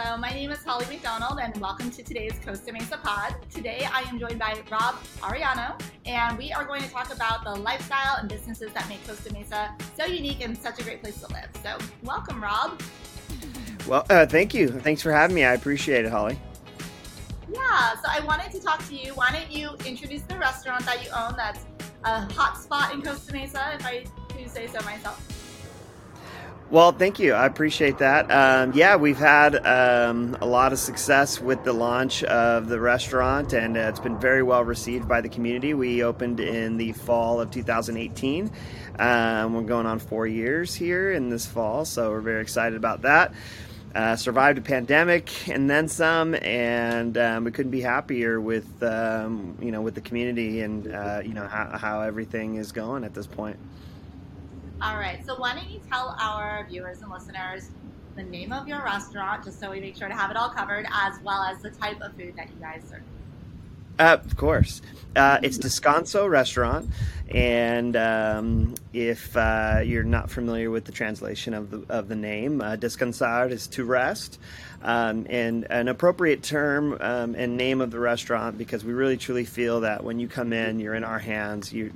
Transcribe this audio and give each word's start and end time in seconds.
Hello, 0.00 0.16
my 0.16 0.30
name 0.30 0.52
is 0.52 0.62
Holly 0.62 0.86
McDonald, 0.88 1.40
and 1.42 1.56
welcome 1.56 1.90
to 1.90 2.04
today's 2.04 2.34
Costa 2.46 2.72
Mesa 2.72 2.98
Pod. 2.98 3.34
Today, 3.52 3.84
I 3.92 4.02
am 4.02 4.20
joined 4.20 4.38
by 4.38 4.56
Rob 4.70 4.94
Ariano, 5.22 5.76
and 6.06 6.38
we 6.38 6.52
are 6.52 6.64
going 6.64 6.82
to 6.82 6.88
talk 6.88 7.12
about 7.12 7.42
the 7.42 7.56
lifestyle 7.56 8.14
and 8.16 8.28
businesses 8.28 8.72
that 8.74 8.88
make 8.88 9.04
Costa 9.08 9.32
Mesa 9.32 9.74
so 9.96 10.04
unique 10.04 10.40
and 10.40 10.56
such 10.56 10.78
a 10.78 10.84
great 10.84 11.02
place 11.02 11.20
to 11.22 11.26
live. 11.32 11.48
So, 11.64 11.78
welcome, 12.04 12.40
Rob. 12.40 12.80
Well, 13.88 14.06
uh, 14.08 14.24
thank 14.24 14.54
you. 14.54 14.68
Thanks 14.68 15.02
for 15.02 15.10
having 15.10 15.34
me. 15.34 15.42
I 15.42 15.54
appreciate 15.54 16.04
it, 16.04 16.12
Holly. 16.12 16.38
Yeah, 17.52 17.94
so 17.94 18.02
I 18.08 18.20
wanted 18.24 18.52
to 18.52 18.60
talk 18.60 18.86
to 18.86 18.94
you. 18.94 19.14
Why 19.14 19.32
don't 19.32 19.50
you 19.50 19.70
introduce 19.84 20.22
the 20.22 20.38
restaurant 20.38 20.86
that 20.86 21.04
you 21.04 21.10
own 21.10 21.34
that's 21.36 21.64
a 22.04 22.20
hot 22.34 22.56
spot 22.56 22.94
in 22.94 23.02
Costa 23.02 23.32
Mesa, 23.32 23.72
if 23.74 23.84
I 23.84 24.04
do 24.36 24.46
say 24.46 24.68
so 24.68 24.80
myself? 24.84 25.37
Well, 26.70 26.92
thank 26.92 27.18
you. 27.18 27.32
I 27.32 27.46
appreciate 27.46 27.96
that. 27.96 28.30
Um, 28.30 28.72
yeah, 28.74 28.96
we've 28.96 29.16
had 29.16 29.56
um, 29.66 30.36
a 30.42 30.46
lot 30.46 30.74
of 30.74 30.78
success 30.78 31.40
with 31.40 31.64
the 31.64 31.72
launch 31.72 32.22
of 32.24 32.68
the 32.68 32.78
restaurant, 32.78 33.54
and 33.54 33.74
uh, 33.74 33.88
it's 33.88 34.00
been 34.00 34.18
very 34.18 34.42
well 34.42 34.62
received 34.62 35.08
by 35.08 35.22
the 35.22 35.30
community. 35.30 35.72
We 35.72 36.04
opened 36.04 36.40
in 36.40 36.76
the 36.76 36.92
fall 36.92 37.40
of 37.40 37.50
2018. 37.50 38.50
Um, 38.98 39.54
we're 39.54 39.62
going 39.62 39.86
on 39.86 39.98
four 39.98 40.26
years 40.26 40.74
here 40.74 41.10
in 41.10 41.30
this 41.30 41.46
fall, 41.46 41.86
so 41.86 42.10
we're 42.10 42.20
very 42.20 42.42
excited 42.42 42.76
about 42.76 43.00
that. 43.00 43.32
Uh, 43.94 44.16
survived 44.16 44.58
a 44.58 44.60
pandemic 44.60 45.48
and 45.48 45.70
then 45.70 45.88
some, 45.88 46.34
and 46.34 47.16
um, 47.16 47.44
we 47.44 47.50
couldn't 47.50 47.72
be 47.72 47.80
happier 47.80 48.42
with 48.42 48.82
um, 48.82 49.56
you 49.62 49.72
know 49.72 49.80
with 49.80 49.94
the 49.94 50.02
community 50.02 50.60
and 50.60 50.92
uh, 50.92 51.22
you 51.24 51.32
know 51.32 51.46
how, 51.48 51.78
how 51.78 52.02
everything 52.02 52.56
is 52.56 52.72
going 52.72 53.04
at 53.04 53.14
this 53.14 53.26
point. 53.26 53.58
All 54.82 54.96
right. 54.98 55.18
So 55.26 55.36
why 55.38 55.54
don't 55.54 55.70
you 55.70 55.80
tell 55.92 56.14
our 56.22 56.66
viewers 56.68 56.98
and 57.02 57.10
listeners 57.10 57.70
the 58.16 58.22
name 58.24 58.52
of 58.52 58.68
your 58.68 58.82
restaurant, 58.84 59.44
just 59.44 59.58
so 59.60 59.70
we 59.70 59.80
make 59.80 59.96
sure 59.96 60.08
to 60.08 60.14
have 60.14 60.30
it 60.30 60.36
all 60.36 60.50
covered, 60.50 60.86
as 60.94 61.14
well 61.24 61.42
as 61.44 61.58
the 61.62 61.70
type 61.70 61.98
of 62.02 62.12
food 62.18 62.34
that 62.36 62.46
you 62.52 62.60
guys 62.60 62.82
serve. 62.88 63.17
Uh, 63.98 64.18
of 64.24 64.36
course. 64.36 64.80
Uh, 65.16 65.40
it's 65.42 65.58
Descanso 65.58 66.30
Restaurant, 66.30 66.88
and 67.28 67.96
um, 67.96 68.74
if 68.92 69.36
uh, 69.36 69.80
you're 69.82 70.04
not 70.04 70.30
familiar 70.30 70.70
with 70.70 70.84
the 70.84 70.92
translation 70.92 71.54
of 71.54 71.70
the 71.70 71.84
of 71.88 72.06
the 72.06 72.14
name, 72.14 72.60
uh, 72.60 72.76
descansar 72.76 73.50
is 73.50 73.66
to 73.68 73.84
rest, 73.84 74.38
um, 74.82 75.26
and 75.28 75.66
an 75.70 75.88
appropriate 75.88 76.44
term 76.44 76.96
um, 77.00 77.34
and 77.34 77.56
name 77.56 77.80
of 77.80 77.90
the 77.90 77.98
restaurant 77.98 78.58
because 78.58 78.84
we 78.84 78.92
really 78.92 79.16
truly 79.16 79.44
feel 79.44 79.80
that 79.80 80.04
when 80.04 80.20
you 80.20 80.28
come 80.28 80.52
in, 80.52 80.78
you're 80.78 80.94
in 80.94 81.04
our 81.04 81.18
hands. 81.18 81.72
You, 81.72 81.92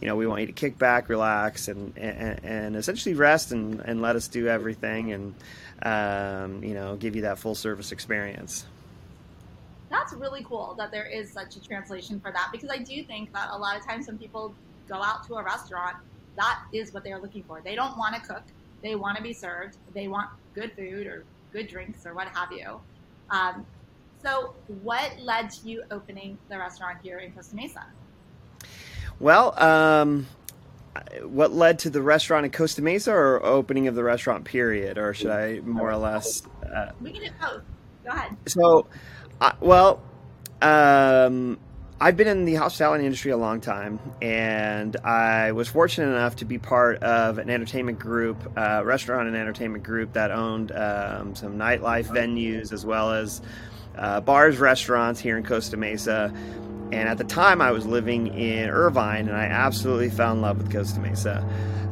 you 0.00 0.08
know, 0.08 0.16
we 0.16 0.26
want 0.26 0.42
you 0.42 0.46
to 0.48 0.52
kick 0.52 0.76
back, 0.76 1.08
relax, 1.08 1.68
and 1.68 1.96
and, 1.96 2.44
and 2.44 2.76
essentially 2.76 3.14
rest 3.14 3.52
and, 3.52 3.80
and 3.80 4.02
let 4.02 4.16
us 4.16 4.28
do 4.28 4.48
everything, 4.48 5.12
and 5.12 5.34
um, 5.82 6.62
you 6.62 6.74
know, 6.74 6.96
give 6.96 7.16
you 7.16 7.22
that 7.22 7.38
full 7.38 7.54
service 7.54 7.90
experience 7.90 8.66
that's 9.88 10.12
really 10.12 10.44
cool 10.44 10.74
that 10.78 10.90
there 10.90 11.06
is 11.06 11.32
such 11.32 11.56
a 11.56 11.60
translation 11.60 12.20
for 12.20 12.32
that 12.32 12.48
because 12.52 12.70
I 12.70 12.78
do 12.78 13.02
think 13.04 13.32
that 13.32 13.48
a 13.50 13.56
lot 13.56 13.76
of 13.76 13.84
times 13.84 14.06
when 14.06 14.18
people 14.18 14.54
go 14.88 14.96
out 14.96 15.26
to 15.26 15.34
a 15.34 15.44
restaurant, 15.44 15.96
that 16.36 16.60
is 16.72 16.92
what 16.92 17.04
they're 17.04 17.20
looking 17.20 17.42
for. 17.44 17.60
They 17.60 17.74
don't 17.74 17.96
want 17.96 18.14
to 18.14 18.20
cook, 18.20 18.42
they 18.82 18.94
want 18.94 19.16
to 19.16 19.22
be 19.22 19.32
served, 19.32 19.76
they 19.94 20.08
want 20.08 20.28
good 20.54 20.72
food 20.72 21.06
or 21.06 21.24
good 21.52 21.68
drinks 21.68 22.06
or 22.06 22.14
what 22.14 22.28
have 22.28 22.52
you. 22.52 22.80
Um, 23.30 23.64
so, 24.22 24.54
what 24.82 25.18
led 25.20 25.50
to 25.50 25.68
you 25.68 25.82
opening 25.90 26.38
the 26.48 26.58
restaurant 26.58 26.98
here 27.02 27.18
in 27.18 27.32
Costa 27.32 27.54
Mesa? 27.54 27.86
Well, 29.20 29.58
um, 29.62 30.26
what 31.22 31.52
led 31.52 31.78
to 31.80 31.90
the 31.90 32.02
restaurant 32.02 32.44
in 32.44 32.52
Costa 32.52 32.82
Mesa 32.82 33.12
or 33.12 33.44
opening 33.44 33.88
of 33.88 33.94
the 33.94 34.02
restaurant 34.02 34.44
period, 34.44 34.98
or 34.98 35.14
should 35.14 35.30
I 35.30 35.60
more 35.60 35.90
or 35.90 35.96
less? 35.96 36.42
Uh, 36.74 36.92
we 37.00 37.12
can 37.12 37.22
do 37.22 37.30
both. 37.40 37.62
Go 38.04 38.10
ahead. 38.10 38.36
So, 38.46 38.86
uh, 39.40 39.52
well, 39.60 40.02
um, 40.62 41.58
I've 41.98 42.16
been 42.16 42.28
in 42.28 42.44
the 42.44 42.56
hospitality 42.56 43.04
industry 43.04 43.30
a 43.30 43.36
long 43.38 43.60
time, 43.60 43.98
and 44.20 44.96
I 44.98 45.52
was 45.52 45.68
fortunate 45.68 46.08
enough 46.08 46.36
to 46.36 46.44
be 46.44 46.58
part 46.58 47.02
of 47.02 47.38
an 47.38 47.48
entertainment 47.48 47.98
group, 47.98 48.52
uh, 48.56 48.82
restaurant 48.84 49.28
and 49.28 49.36
entertainment 49.36 49.82
group 49.82 50.12
that 50.12 50.30
owned 50.30 50.72
um, 50.72 51.34
some 51.34 51.56
nightlife 51.56 52.06
venues 52.08 52.72
as 52.72 52.84
well 52.84 53.12
as 53.12 53.40
uh, 53.96 54.20
bars, 54.20 54.58
restaurants 54.58 55.20
here 55.20 55.38
in 55.38 55.44
Costa 55.44 55.78
Mesa. 55.78 56.32
And 56.92 57.08
at 57.08 57.16
the 57.16 57.24
time, 57.24 57.62
I 57.62 57.72
was 57.72 57.86
living 57.86 58.26
in 58.28 58.68
Irvine, 58.68 59.28
and 59.28 59.36
I 59.36 59.44
absolutely 59.44 60.10
fell 60.10 60.32
in 60.32 60.42
love 60.42 60.58
with 60.58 60.70
Costa 60.70 61.00
Mesa. 61.00 61.42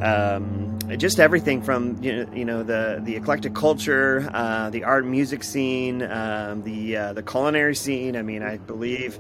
Um, 0.01 0.74
just 0.97 1.19
everything 1.19 1.63
from 1.63 2.03
you 2.03 2.45
know, 2.45 2.63
the 2.63 3.01
the 3.03 3.17
eclectic 3.17 3.55
culture, 3.55 4.29
uh, 4.33 4.71
the 4.71 4.85
art 4.85 5.07
music 5.07 5.43
scene, 5.43 6.03
um, 6.03 6.63
the 6.63 6.97
uh, 6.97 7.13
the 7.13 7.23
culinary 7.23 7.75
scene. 7.75 8.17
I 8.17 8.23
mean, 8.23 8.43
I 8.43 8.59
believe 8.59 9.19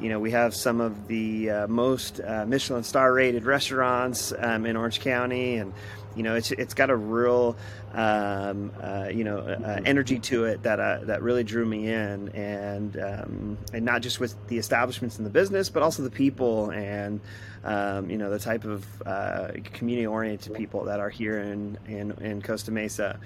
you 0.00 0.08
know 0.08 0.18
we 0.18 0.30
have 0.30 0.54
some 0.54 0.80
of 0.80 1.08
the 1.08 1.50
uh, 1.50 1.66
most 1.68 2.20
uh, 2.20 2.46
Michelin 2.46 2.82
star 2.82 3.12
rated 3.12 3.44
restaurants 3.44 4.32
um, 4.38 4.64
in 4.66 4.76
Orange 4.76 5.00
County, 5.00 5.56
and 5.56 5.72
you 6.16 6.22
know 6.22 6.34
it's 6.34 6.50
it's 6.52 6.74
got 6.74 6.90
a 6.90 6.96
real 6.96 7.56
um, 7.92 8.72
uh, 8.82 9.08
you 9.12 9.24
know 9.24 9.38
uh, 9.38 9.80
energy 9.84 10.18
to 10.18 10.44
it 10.44 10.62
that 10.62 10.80
uh, 10.80 11.00
that 11.04 11.22
really 11.22 11.44
drew 11.44 11.66
me 11.66 11.88
in, 11.88 12.30
and 12.30 12.96
um, 12.96 13.58
and 13.72 13.84
not 13.84 14.02
just 14.02 14.20
with 14.20 14.34
the 14.48 14.58
establishments 14.58 15.18
in 15.18 15.24
the 15.24 15.30
business, 15.30 15.68
but 15.68 15.82
also 15.82 16.02
the 16.02 16.10
people 16.10 16.70
and 16.70 17.20
um, 17.64 18.08
you 18.08 18.16
know 18.16 18.30
the 18.30 18.38
type 18.38 18.64
of 18.64 18.86
uh, 19.06 19.48
community 19.64 20.06
oriented 20.06 20.54
people 20.54 20.84
that 20.84 21.00
are 21.00 21.10
here 21.10 21.38
in 21.38 21.78
in, 21.86 22.12
in 22.22 22.42
Costa 22.42 22.70
Mesa. 22.70 23.18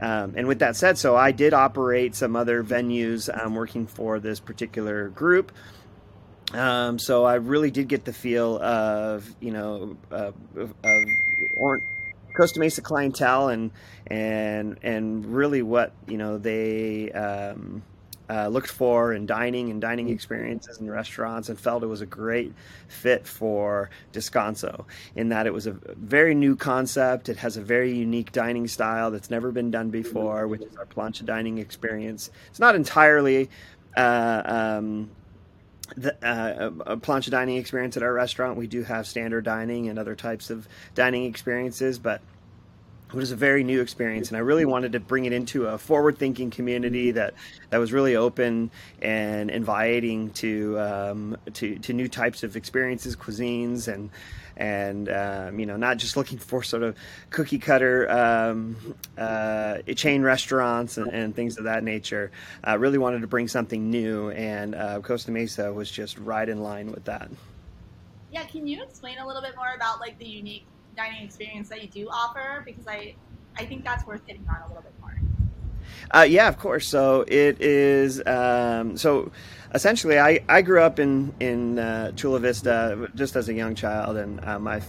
Um, 0.00 0.34
and 0.36 0.46
with 0.46 0.60
that 0.60 0.76
said, 0.76 0.96
so 0.96 1.16
I 1.16 1.32
did 1.32 1.52
operate 1.52 2.14
some 2.14 2.36
other 2.36 2.62
venues 2.62 3.28
um, 3.36 3.56
working 3.56 3.86
for 3.86 4.20
this 4.20 4.38
particular 4.38 5.08
group. 5.08 5.50
Um, 6.54 6.98
so 6.98 7.24
I 7.24 7.34
really 7.34 7.70
did 7.70 7.88
get 7.88 8.04
the 8.04 8.12
feel 8.12 8.60
of 8.62 9.28
you 9.40 9.52
know 9.52 9.96
of, 10.10 10.34
of 10.56 10.74
or, 11.58 11.80
Costa 12.34 12.60
Mesa 12.60 12.80
clientele 12.82 13.48
and 13.48 13.70
and 14.06 14.78
and 14.82 15.26
really 15.26 15.60
what 15.60 15.92
you 16.06 16.16
know 16.16 16.38
they 16.38 17.10
um, 17.10 17.82
uh, 18.30 18.48
looked 18.48 18.70
for 18.70 19.12
in 19.12 19.26
dining 19.26 19.70
and 19.70 19.80
dining 19.80 20.08
experiences 20.08 20.78
in 20.78 20.90
restaurants 20.90 21.48
and 21.48 21.58
felt 21.58 21.82
it 21.82 21.86
was 21.86 22.00
a 22.00 22.06
great 22.06 22.52
fit 22.86 23.26
for 23.26 23.90
Descanso 24.12 24.84
in 25.16 25.30
that 25.30 25.46
it 25.46 25.52
was 25.52 25.66
a 25.66 25.72
very 25.72 26.34
new 26.34 26.54
concept. 26.54 27.28
It 27.28 27.38
has 27.38 27.56
a 27.56 27.62
very 27.62 27.92
unique 27.92 28.32
dining 28.32 28.68
style 28.68 29.10
that's 29.10 29.30
never 29.30 29.50
been 29.50 29.70
done 29.70 29.90
before, 29.90 30.46
which 30.46 30.62
is 30.62 30.76
our 30.76 30.86
plancha 30.86 31.24
dining 31.24 31.58
experience. 31.58 32.30
It's 32.50 32.60
not 32.60 32.74
entirely 32.74 33.48
uh, 33.96 34.42
um, 34.44 35.10
the, 35.96 36.14
uh, 36.26 36.70
a 36.86 36.96
plancha 36.96 37.30
dining 37.30 37.56
experience 37.56 37.96
at 37.96 38.02
our 38.02 38.12
restaurant. 38.12 38.56
We 38.56 38.66
do 38.66 38.82
have 38.82 39.06
standard 39.06 39.44
dining 39.44 39.88
and 39.88 39.98
other 39.98 40.14
types 40.14 40.50
of 40.50 40.68
dining 40.94 41.24
experiences, 41.24 41.98
but 41.98 42.20
it 43.08 43.14
was 43.14 43.32
a 43.32 43.36
very 43.36 43.64
new 43.64 43.80
experience 43.80 44.28
and 44.28 44.36
i 44.36 44.40
really 44.40 44.64
wanted 44.64 44.92
to 44.92 45.00
bring 45.00 45.24
it 45.24 45.32
into 45.32 45.66
a 45.66 45.78
forward 45.78 46.18
thinking 46.18 46.50
community 46.50 47.10
that 47.10 47.34
that 47.70 47.78
was 47.78 47.92
really 47.92 48.16
open 48.16 48.70
and 49.02 49.50
inviting 49.50 50.30
to 50.30 50.78
um, 50.78 51.36
to, 51.54 51.78
to 51.78 51.92
new 51.92 52.08
types 52.08 52.42
of 52.42 52.56
experiences 52.56 53.16
cuisines 53.16 53.92
and 53.92 54.10
and 54.58 55.08
um, 55.08 55.58
you 55.58 55.66
know 55.66 55.76
not 55.76 55.96
just 55.96 56.16
looking 56.16 56.36
for 56.36 56.62
sort 56.62 56.82
of 56.82 56.96
cookie 57.30 57.58
cutter 57.58 58.10
um, 58.10 58.76
uh, 59.16 59.78
chain 59.94 60.22
restaurants 60.22 60.98
and, 60.98 61.08
and, 61.12 61.34
things 61.34 61.58
of 61.58 61.64
that 61.64 61.84
nature. 61.84 62.30
I 62.64 62.72
uh, 62.72 62.76
really 62.76 62.98
wanted 62.98 63.20
to 63.20 63.28
bring 63.28 63.46
something 63.46 63.90
new, 63.90 64.30
and 64.30 64.74
uh, 64.74 65.00
Costa 65.00 65.30
Mesa 65.30 65.72
was 65.72 65.90
just 65.90 66.18
right 66.18 66.48
in 66.48 66.60
line 66.60 66.90
with 66.90 67.04
that. 67.04 67.30
Yeah, 68.32 68.44
can 68.44 68.66
you 68.66 68.82
explain 68.82 69.18
a 69.18 69.26
little 69.26 69.42
bit 69.42 69.56
more 69.56 69.74
about 69.74 70.00
like 70.00 70.18
the 70.18 70.26
unique 70.26 70.66
dining 70.98 71.24
experience 71.24 71.68
that 71.68 71.80
you 71.82 71.88
do 71.88 72.08
offer? 72.10 72.62
Because 72.66 72.86
I 72.86 73.14
I 73.56 73.64
think 73.64 73.84
that's 73.84 74.06
worth 74.06 74.20
hitting 74.26 74.46
on 74.48 74.62
a 74.62 74.68
little 74.68 74.82
bit 74.82 74.92
more. 75.00 75.18
Uh, 76.10 76.26
yeah, 76.28 76.48
of 76.48 76.58
course. 76.58 76.88
So 76.88 77.24
it 77.26 77.60
is. 77.60 78.22
Um, 78.26 78.96
so 78.96 79.30
essentially, 79.74 80.18
I, 80.18 80.40
I 80.48 80.62
grew 80.62 80.82
up 80.82 80.98
in 80.98 81.34
in 81.40 81.78
uh, 81.78 82.12
Chula 82.12 82.40
Vista 82.40 83.08
just 83.14 83.36
as 83.36 83.48
a 83.48 83.54
young 83.54 83.74
child, 83.74 84.16
and 84.16 84.44
uh, 84.44 84.58
my 84.58 84.82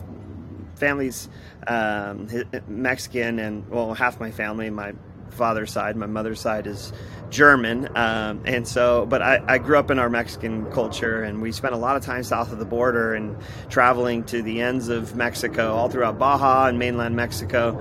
family's 0.75 1.29
um, 1.67 2.27
Mexican, 2.67 3.39
and 3.39 3.67
well, 3.69 3.93
half 3.93 4.19
my 4.19 4.31
family, 4.31 4.69
my 4.69 4.93
father's 5.33 5.71
side, 5.71 5.95
my 5.95 6.05
mother's 6.05 6.39
side 6.39 6.67
is 6.67 6.93
German, 7.29 7.89
um, 7.95 8.41
and 8.45 8.67
so. 8.67 9.05
But 9.05 9.21
I, 9.21 9.43
I, 9.47 9.57
grew 9.57 9.77
up 9.77 9.91
in 9.91 9.99
our 9.99 10.09
Mexican 10.09 10.71
culture, 10.71 11.23
and 11.23 11.41
we 11.41 11.51
spent 11.51 11.73
a 11.73 11.77
lot 11.77 11.95
of 11.95 12.03
time 12.03 12.23
south 12.23 12.51
of 12.51 12.59
the 12.59 12.65
border 12.65 13.13
and 13.13 13.37
traveling 13.69 14.23
to 14.25 14.41
the 14.41 14.61
ends 14.61 14.89
of 14.89 15.15
Mexico, 15.15 15.73
all 15.73 15.89
throughout 15.89 16.17
Baja 16.17 16.67
and 16.67 16.79
mainland 16.79 17.15
Mexico, 17.15 17.79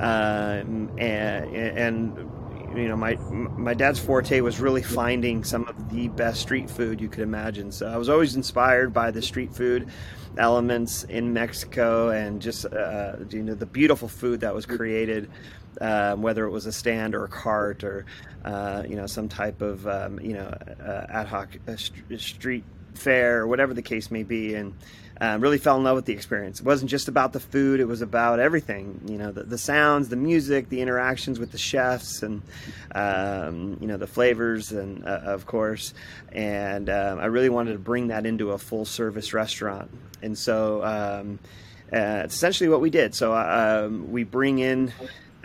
uh, 0.00 0.62
and, 0.64 0.98
and 0.98 2.28
you 2.76 2.88
know 2.88 2.96
my 2.96 3.14
my 3.16 3.74
dad's 3.74 3.98
forte 3.98 4.40
was 4.40 4.60
really 4.60 4.82
finding 4.82 5.42
some 5.42 5.66
of 5.68 5.90
the 5.90 6.08
best 6.08 6.40
street 6.40 6.68
food 6.68 7.00
you 7.00 7.08
could 7.08 7.22
imagine 7.22 7.72
so 7.72 7.86
i 7.86 7.96
was 7.96 8.08
always 8.08 8.36
inspired 8.36 8.92
by 8.92 9.10
the 9.10 9.22
street 9.22 9.52
food 9.52 9.88
elements 10.36 11.04
in 11.04 11.32
mexico 11.32 12.10
and 12.10 12.42
just 12.42 12.66
uh, 12.66 13.16
you 13.30 13.42
know 13.42 13.54
the 13.54 13.66
beautiful 13.66 14.08
food 14.08 14.40
that 14.40 14.54
was 14.54 14.66
created 14.66 15.30
um, 15.80 16.22
whether 16.22 16.44
it 16.44 16.50
was 16.50 16.66
a 16.66 16.72
stand 16.72 17.14
or 17.14 17.24
a 17.24 17.28
cart 17.28 17.84
or 17.84 18.04
uh, 18.44 18.82
you 18.88 18.96
know 18.96 19.06
some 19.06 19.28
type 19.28 19.62
of 19.62 19.86
um, 19.86 20.20
you 20.20 20.34
know 20.34 20.54
uh, 20.82 21.06
ad 21.08 21.26
hoc 21.26 21.56
uh, 21.68 21.76
street 22.16 22.64
fair 22.94 23.40
or 23.40 23.46
whatever 23.46 23.74
the 23.74 23.82
case 23.82 24.10
may 24.10 24.22
be, 24.22 24.54
and 24.54 24.74
um, 25.20 25.40
really 25.40 25.58
fell 25.58 25.76
in 25.76 25.84
love 25.84 25.96
with 25.96 26.04
the 26.04 26.12
experience. 26.12 26.60
It 26.60 26.66
wasn't 26.66 26.90
just 26.90 27.08
about 27.08 27.32
the 27.32 27.40
food; 27.40 27.80
it 27.80 27.86
was 27.86 28.02
about 28.02 28.40
everything. 28.40 29.00
You 29.06 29.18
know, 29.18 29.32
the, 29.32 29.44
the 29.44 29.58
sounds, 29.58 30.08
the 30.08 30.16
music, 30.16 30.68
the 30.68 30.80
interactions 30.80 31.38
with 31.38 31.52
the 31.52 31.58
chefs, 31.58 32.22
and 32.22 32.42
um, 32.94 33.78
you 33.80 33.86
know 33.86 33.96
the 33.96 34.06
flavors, 34.06 34.72
and 34.72 35.04
uh, 35.04 35.20
of 35.24 35.46
course. 35.46 35.94
And 36.32 36.88
um, 36.90 37.18
I 37.18 37.26
really 37.26 37.48
wanted 37.48 37.72
to 37.72 37.78
bring 37.78 38.08
that 38.08 38.26
into 38.26 38.52
a 38.52 38.58
full 38.58 38.84
service 38.84 39.32
restaurant, 39.32 39.90
and 40.22 40.36
so 40.36 40.84
um, 40.84 41.38
uh, 41.92 42.22
it's 42.24 42.34
essentially 42.34 42.68
what 42.68 42.80
we 42.80 42.90
did. 42.90 43.14
So 43.14 43.32
uh, 43.34 43.86
um, 43.86 44.10
we 44.10 44.24
bring 44.24 44.58
in. 44.58 44.92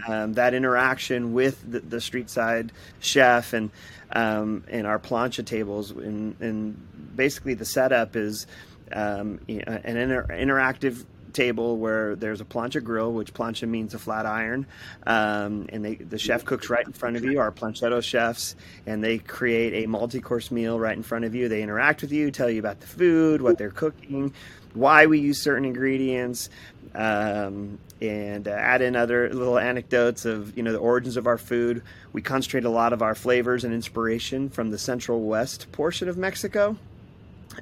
Um, 0.07 0.33
that 0.33 0.53
interaction 0.53 1.33
with 1.33 1.69
the, 1.69 1.79
the, 1.79 2.01
street 2.01 2.29
side 2.29 2.71
chef 2.99 3.53
and 3.53 3.71
um, 4.11 4.63
and 4.67 4.85
our 4.85 4.99
plancha 4.99 5.45
tables. 5.45 5.91
And, 5.91 6.35
and 6.41 7.15
basically 7.15 7.53
the 7.53 7.65
setup 7.65 8.15
is 8.15 8.47
um, 8.91 9.39
an 9.47 9.97
inter- 9.97 10.27
interactive 10.29 11.05
table 11.33 11.77
where 11.77 12.15
there's 12.15 12.41
a 12.41 12.45
plancha 12.45 12.83
grill, 12.83 13.11
which 13.11 13.33
plancha 13.33 13.67
means 13.67 13.93
a 13.93 13.99
flat 13.99 14.25
iron, 14.25 14.65
um, 15.05 15.67
and 15.69 15.83
they, 15.83 15.95
the 15.95 16.17
chef 16.17 16.45
cooks 16.45 16.69
right 16.69 16.85
in 16.85 16.93
front 16.93 17.15
of 17.15 17.23
you. 17.23 17.39
Our 17.39 17.51
planchetto 17.51 18.01
chefs, 18.01 18.55
and 18.85 19.03
they 19.03 19.17
create 19.17 19.83
a 19.83 19.87
multi-course 19.87 20.51
meal 20.51 20.79
right 20.79 20.95
in 20.95 21.03
front 21.03 21.25
of 21.25 21.35
you. 21.35 21.49
They 21.49 21.61
interact 21.61 22.01
with 22.01 22.11
you, 22.11 22.31
tell 22.31 22.49
you 22.49 22.59
about 22.59 22.79
the 22.79 22.87
food, 22.87 23.41
what 23.41 23.57
they're 23.57 23.71
cooking, 23.71 24.33
why 24.73 25.05
we 25.05 25.19
use 25.19 25.41
certain 25.41 25.65
ingredients, 25.65 26.49
um, 26.95 27.79
and 28.01 28.47
uh, 28.47 28.51
add 28.51 28.81
in 28.81 28.95
other 28.95 29.33
little 29.33 29.57
anecdotes 29.57 30.25
of 30.25 30.55
you 30.57 30.63
know 30.63 30.71
the 30.71 30.77
origins 30.77 31.17
of 31.17 31.27
our 31.27 31.37
food. 31.37 31.81
We 32.11 32.21
concentrate 32.21 32.65
a 32.65 32.69
lot 32.69 32.93
of 32.93 33.01
our 33.01 33.15
flavors 33.15 33.63
and 33.63 33.73
inspiration 33.73 34.49
from 34.49 34.69
the 34.69 34.77
Central 34.77 35.21
West 35.21 35.71
portion 35.71 36.09
of 36.09 36.17
Mexico. 36.17 36.77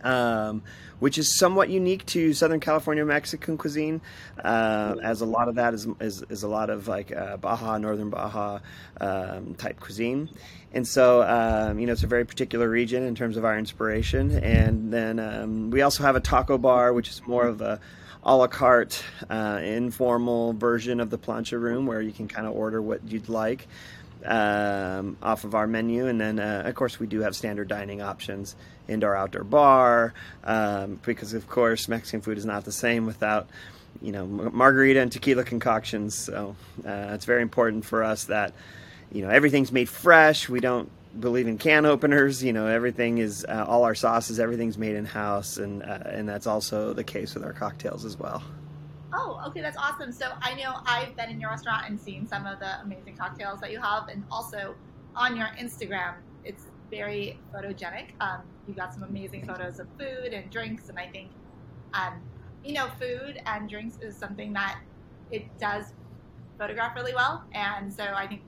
Um, 0.03 0.63
which 1.01 1.17
is 1.17 1.35
somewhat 1.35 1.69
unique 1.69 2.05
to 2.05 2.31
Southern 2.31 2.59
California 2.59 3.03
Mexican 3.03 3.57
cuisine, 3.57 4.01
uh, 4.43 4.95
as 5.01 5.21
a 5.21 5.25
lot 5.25 5.47
of 5.47 5.55
that 5.55 5.73
is, 5.73 5.87
is, 5.99 6.23
is 6.29 6.43
a 6.43 6.47
lot 6.47 6.69
of 6.69 6.87
like 6.87 7.11
uh, 7.11 7.37
Baja, 7.37 7.79
Northern 7.79 8.11
Baja 8.11 8.59
um, 8.99 9.55
type 9.55 9.79
cuisine. 9.79 10.29
And 10.73 10.87
so, 10.87 11.23
um, 11.23 11.79
you 11.79 11.87
know, 11.87 11.93
it's 11.93 12.03
a 12.03 12.07
very 12.07 12.23
particular 12.23 12.69
region 12.69 13.01
in 13.01 13.15
terms 13.15 13.35
of 13.35 13.45
our 13.45 13.57
inspiration. 13.57 14.31
And 14.43 14.93
then 14.93 15.19
um, 15.19 15.71
we 15.71 15.81
also 15.81 16.03
have 16.03 16.15
a 16.15 16.19
taco 16.19 16.59
bar, 16.59 16.93
which 16.93 17.09
is 17.09 17.21
more 17.25 17.47
of 17.47 17.61
a 17.61 17.81
a 18.23 18.35
la 18.35 18.45
carte, 18.45 19.03
uh, 19.31 19.59
informal 19.63 20.53
version 20.53 20.99
of 20.99 21.09
the 21.09 21.17
plancha 21.17 21.59
room 21.59 21.87
where 21.87 22.01
you 22.01 22.11
can 22.11 22.27
kind 22.27 22.45
of 22.45 22.53
order 22.53 22.79
what 22.79 23.01
you'd 23.07 23.29
like 23.29 23.67
um, 24.25 25.17
off 25.21 25.43
of 25.43 25.55
our 25.55 25.67
menu. 25.67 26.07
And 26.07 26.19
then, 26.19 26.39
uh, 26.39 26.63
of 26.65 26.75
course, 26.75 26.99
we 26.99 27.07
do 27.07 27.21
have 27.21 27.35
standard 27.35 27.67
dining 27.67 28.01
options 28.01 28.55
indoor 28.87 29.15
outdoor 29.15 29.43
bar 29.43 30.13
um, 30.43 30.99
because 31.03 31.33
of 31.33 31.47
course 31.47 31.87
Mexican 31.87 32.21
food 32.21 32.37
is 32.37 32.45
not 32.45 32.65
the 32.65 32.71
same 32.71 33.05
without 33.05 33.47
you 34.01 34.11
know 34.11 34.25
margarita 34.25 34.99
and 34.99 35.11
tequila 35.11 35.43
concoctions. 35.43 36.15
So 36.15 36.55
uh, 36.85 37.11
it's 37.13 37.25
very 37.25 37.41
important 37.41 37.85
for 37.85 38.03
us 38.03 38.25
that 38.25 38.53
you 39.11 39.21
know 39.21 39.29
everything's 39.29 39.71
made 39.71 39.89
fresh. 39.89 40.49
We 40.49 40.59
don't 40.59 40.89
believe 41.19 41.47
in 41.47 41.57
can 41.57 41.85
openers. 41.85 42.43
You 42.43 42.53
know 42.53 42.67
everything 42.67 43.17
is 43.17 43.45
uh, 43.47 43.65
all 43.67 43.83
our 43.83 43.95
sauces 43.95 44.39
everything's 44.39 44.77
made 44.77 44.95
in 44.95 45.05
house 45.05 45.57
and 45.57 45.83
uh, 45.83 45.99
and 46.05 46.27
that's 46.27 46.47
also 46.47 46.93
the 46.93 47.03
case 47.03 47.33
with 47.33 47.43
our 47.43 47.53
cocktails 47.53 48.05
as 48.05 48.17
well 48.17 48.43
Oh, 49.13 49.41
okay, 49.47 49.61
that's 49.61 49.77
awesome. 49.77 50.11
So 50.11 50.31
I 50.41 50.53
know 50.55 50.75
I've 50.85 51.15
been 51.15 51.29
in 51.29 51.41
your 51.41 51.49
restaurant 51.49 51.85
and 51.87 51.99
seen 51.99 52.25
some 52.27 52.45
of 52.45 52.59
the 52.59 52.79
amazing 52.81 53.17
cocktails 53.17 53.59
that 53.59 53.71
you 53.71 53.79
have, 53.79 54.07
and 54.07 54.23
also 54.31 54.75
on 55.15 55.35
your 55.35 55.47
Instagram, 55.59 56.15
it's 56.45 56.67
very 56.89 57.39
photogenic. 57.53 58.11
Um, 58.21 58.41
you 58.67 58.73
got 58.73 58.93
some 58.93 59.03
amazing 59.03 59.45
photos 59.45 59.79
of 59.79 59.87
food 59.99 60.33
and 60.33 60.49
drinks, 60.49 60.89
and 60.89 60.97
I 60.97 61.07
think, 61.07 61.29
um, 61.93 62.21
you 62.63 62.73
know, 62.73 62.87
food 62.99 63.41
and 63.45 63.69
drinks 63.69 63.97
is 64.01 64.15
something 64.15 64.53
that 64.53 64.79
it 65.31 65.45
does 65.59 65.93
photograph 66.57 66.95
really 66.95 67.13
well. 67.13 67.43
And 67.53 67.91
so 67.91 68.03
I 68.03 68.27
think 68.27 68.41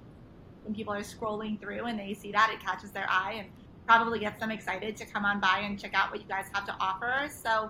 when 0.64 0.74
people 0.74 0.94
are 0.94 1.02
scrolling 1.02 1.60
through 1.60 1.86
and 1.86 2.00
they 2.00 2.14
see 2.14 2.32
that, 2.32 2.52
it 2.54 2.60
catches 2.60 2.92
their 2.92 3.08
eye 3.10 3.36
and 3.40 3.50
probably 3.86 4.20
gets 4.20 4.40
them 4.40 4.52
excited 4.52 4.96
to 4.98 5.06
come 5.06 5.26
on 5.26 5.40
by 5.40 5.60
and 5.64 5.80
check 5.80 5.94
out 5.94 6.12
what 6.12 6.22
you 6.22 6.28
guys 6.28 6.46
have 6.54 6.66
to 6.66 6.76
offer. 6.80 7.28
So, 7.30 7.70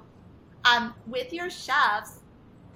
um, 0.65 0.93
with 1.07 1.33
your 1.33 1.49
chefs, 1.49 2.19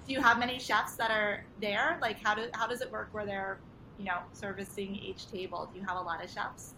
do 0.08 0.14
you 0.14 0.20
have 0.20 0.38
many 0.38 0.58
chefs 0.58 0.94
that 0.96 1.10
are 1.10 1.44
there? 1.60 1.98
Like, 2.00 2.18
how 2.24 2.34
do 2.34 2.46
how 2.54 2.66
does 2.66 2.80
it 2.80 2.90
work 2.90 3.10
where 3.12 3.26
they're, 3.26 3.58
you 3.98 4.06
know, 4.06 4.18
servicing 4.32 4.96
each 4.96 5.30
table? 5.30 5.68
Do 5.72 5.78
you 5.78 5.86
have 5.86 5.98
a 5.98 6.02
lot 6.02 6.24
of 6.24 6.30
chefs? 6.30 6.74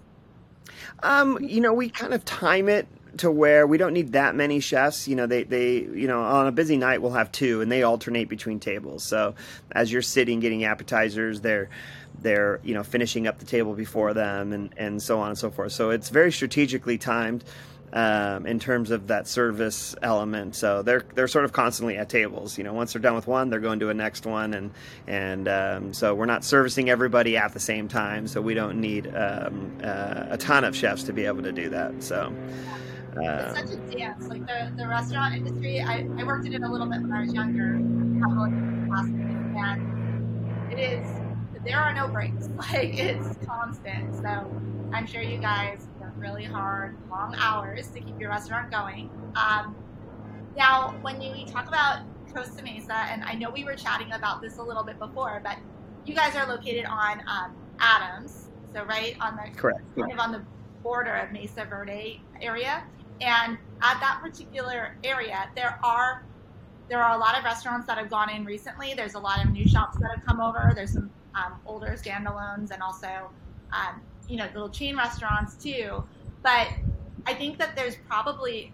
Um, 1.03 1.39
you 1.41 1.61
know, 1.61 1.73
we 1.73 1.89
kind 1.89 2.13
of 2.13 2.25
time 2.25 2.69
it 2.69 2.87
to 3.19 3.31
where 3.31 3.67
we 3.67 3.79
don't 3.79 3.93
need 3.93 4.13
that 4.13 4.35
many 4.35 4.61
chefs. 4.61 5.09
You 5.09 5.17
know, 5.17 5.27
they, 5.27 5.45
they, 5.45 5.79
you 5.79 6.07
know, 6.07 6.23
on 6.23 6.47
a 6.47 6.53
busy 6.53 6.77
night 6.77 7.03
we'll 7.03 7.13
have 7.13 7.33
two 7.33 7.61
and 7.61 7.71
they 7.71 7.83
alternate 7.83 8.29
between 8.29 8.61
tables. 8.61 9.03
So 9.05 9.35
as 9.73 9.91
you're 9.91 10.03
sitting 10.03 10.41
getting 10.41 10.65
appetizers, 10.65 11.41
they're, 11.41 11.71
they're, 12.21 12.61
you 12.63 12.75
know, 12.75 12.85
finishing 12.85 13.27
up 13.27 13.39
the 13.39 13.47
table 13.47 13.75
before 13.75 14.15
them 14.15 14.53
and, 14.53 14.73
and 14.77 15.03
so 15.03 15.19
on 15.19 15.31
and 15.31 15.39
so 15.39 15.51
forth. 15.51 15.73
So 15.73 15.91
it's 15.91 16.09
very 16.09 16.31
strategically 16.31 16.99
timed 16.99 17.45
um, 17.93 18.47
in 18.47 18.59
terms 18.59 18.91
of 18.91 19.09
that 19.09 19.27
service 19.27 19.95
element. 20.03 20.55
So 20.55 20.83
they're 20.83 21.05
they're 21.15 21.29
sort 21.29 21.45
of 21.45 21.53
constantly 21.53 21.97
at 21.97 22.09
tables. 22.09 22.57
You 22.59 22.65
know, 22.65 22.73
once 22.73 22.93
they're 22.93 23.03
done 23.03 23.15
with 23.15 23.27
one, 23.27 23.51
they're 23.51 23.61
going 23.61 23.81
to 23.81 23.89
a 23.91 23.95
next 23.95 24.27
one, 24.27 24.55
and 24.55 24.71
and 25.07 25.49
um, 25.49 25.93
so 25.93 26.15
we're 26.15 26.27
not 26.27 26.45
servicing 26.45 26.91
everybody 26.91 27.37
at 27.37 27.53
the 27.53 27.61
same 27.61 27.89
time. 27.89 28.27
So 28.27 28.41
we 28.41 28.55
don't 28.55 28.81
need 28.81 29.07
um, 29.15 29.77
uh, 29.83 30.27
a 30.31 30.39
ton 30.39 30.65
of 30.65 30.77
chefs 30.77 31.03
to 31.05 31.13
be 31.13 31.27
able 31.27 31.43
to 31.43 31.53
do 31.53 31.69
that. 31.71 32.03
So. 32.03 32.33
it's 33.17 33.59
such 33.59 33.71
a 33.71 33.77
dance, 33.91 34.29
like 34.29 34.47
the, 34.47 34.73
the 34.77 34.87
restaurant 34.87 35.35
industry. 35.35 35.81
I, 35.81 36.09
I 36.17 36.23
worked 36.23 36.47
in 36.47 36.55
it 36.55 36.63
a 36.63 36.69
little 36.69 36.87
bit 36.87 37.03
when 37.03 37.13
I 37.13 37.23
was 37.23 37.35
younger, 37.35 37.75
and 37.75 38.23
it 40.73 40.79
is 40.79 41.07
there 41.65 41.79
are 41.79 41.93
no 41.93 42.09
breaks. 42.09 42.49
Like 42.57 42.99
it's 42.99 43.37
constant. 43.47 44.15
So 44.17 44.51
I'm 44.93 45.07
sure 45.07 45.23
you 45.23 45.39
guys 45.39 45.87
really 46.21 46.45
hard, 46.45 46.97
long 47.11 47.35
hours 47.39 47.89
to 47.89 48.01
keep 48.01 48.21
your 48.21 48.31
restaurant 48.31 48.71
going. 48.71 49.11
Um, 49.35 49.75
now, 50.57 50.95
when 51.03 51.21
you 51.21 51.47
talk 51.47 51.67
about 51.67 52.01
Costa 52.33 52.63
Mesa, 52.63 52.95
and 52.95 53.25
I 53.25 53.35
know 53.35 53.51
we 53.51 53.65
were 53.65 53.75
chatting 53.75 54.13
about 54.13 54.41
this 54.41 54.59
a 54.59 54.63
little 54.63 54.85
bit 54.85 54.99
before, 54.99 55.41
but 55.43 55.57
you 56.05 56.15
guys 56.15 56.37
are 56.37 56.47
located 56.47 56.85
on 56.87 57.23
um, 57.27 57.57
Adams, 57.79 58.51
so 58.73 58.85
right 58.85 59.17
on 59.21 59.37
the 59.37 59.51
correct 59.59 59.83
kind 59.97 60.13
of 60.13 60.19
on 60.19 60.33
the 60.33 60.43
border 60.83 61.15
of 61.15 61.33
Mesa 61.33 61.65
Verde 61.65 62.23
area, 62.41 62.85
and 63.21 63.59
at 63.83 64.01
that 64.01 64.21
particular 64.23 64.97
area, 65.03 65.51
there 65.55 65.79
are 65.83 66.25
there 66.89 67.01
are 67.01 67.15
a 67.15 67.19
lot 67.19 67.39
of 67.39 67.45
restaurants 67.45 67.87
that 67.87 67.99
have 67.99 68.11
gone 68.11 68.31
in 68.31 68.45
recently. 68.45 68.95
There's 68.95 69.15
a 69.15 69.19
lot 69.19 69.45
of 69.45 69.53
new 69.53 69.67
shops 69.67 69.97
that 69.99 70.11
have 70.17 70.27
come 70.27 70.41
over. 70.41 70.73
There's 70.75 70.93
some 70.93 71.11
um, 71.37 71.55
older 71.65 71.97
standalones 71.97 72.73
and 72.73 72.83
also 72.83 73.31
um, 73.73 74.01
you 74.29 74.37
know 74.37 74.47
little 74.55 74.69
chain 74.69 74.97
restaurants 74.97 75.55
too. 75.57 76.05
But 76.43 76.69
I 77.27 77.35
think 77.35 77.59
that 77.59 77.77
there's 77.77 77.97
probably, 78.09 78.73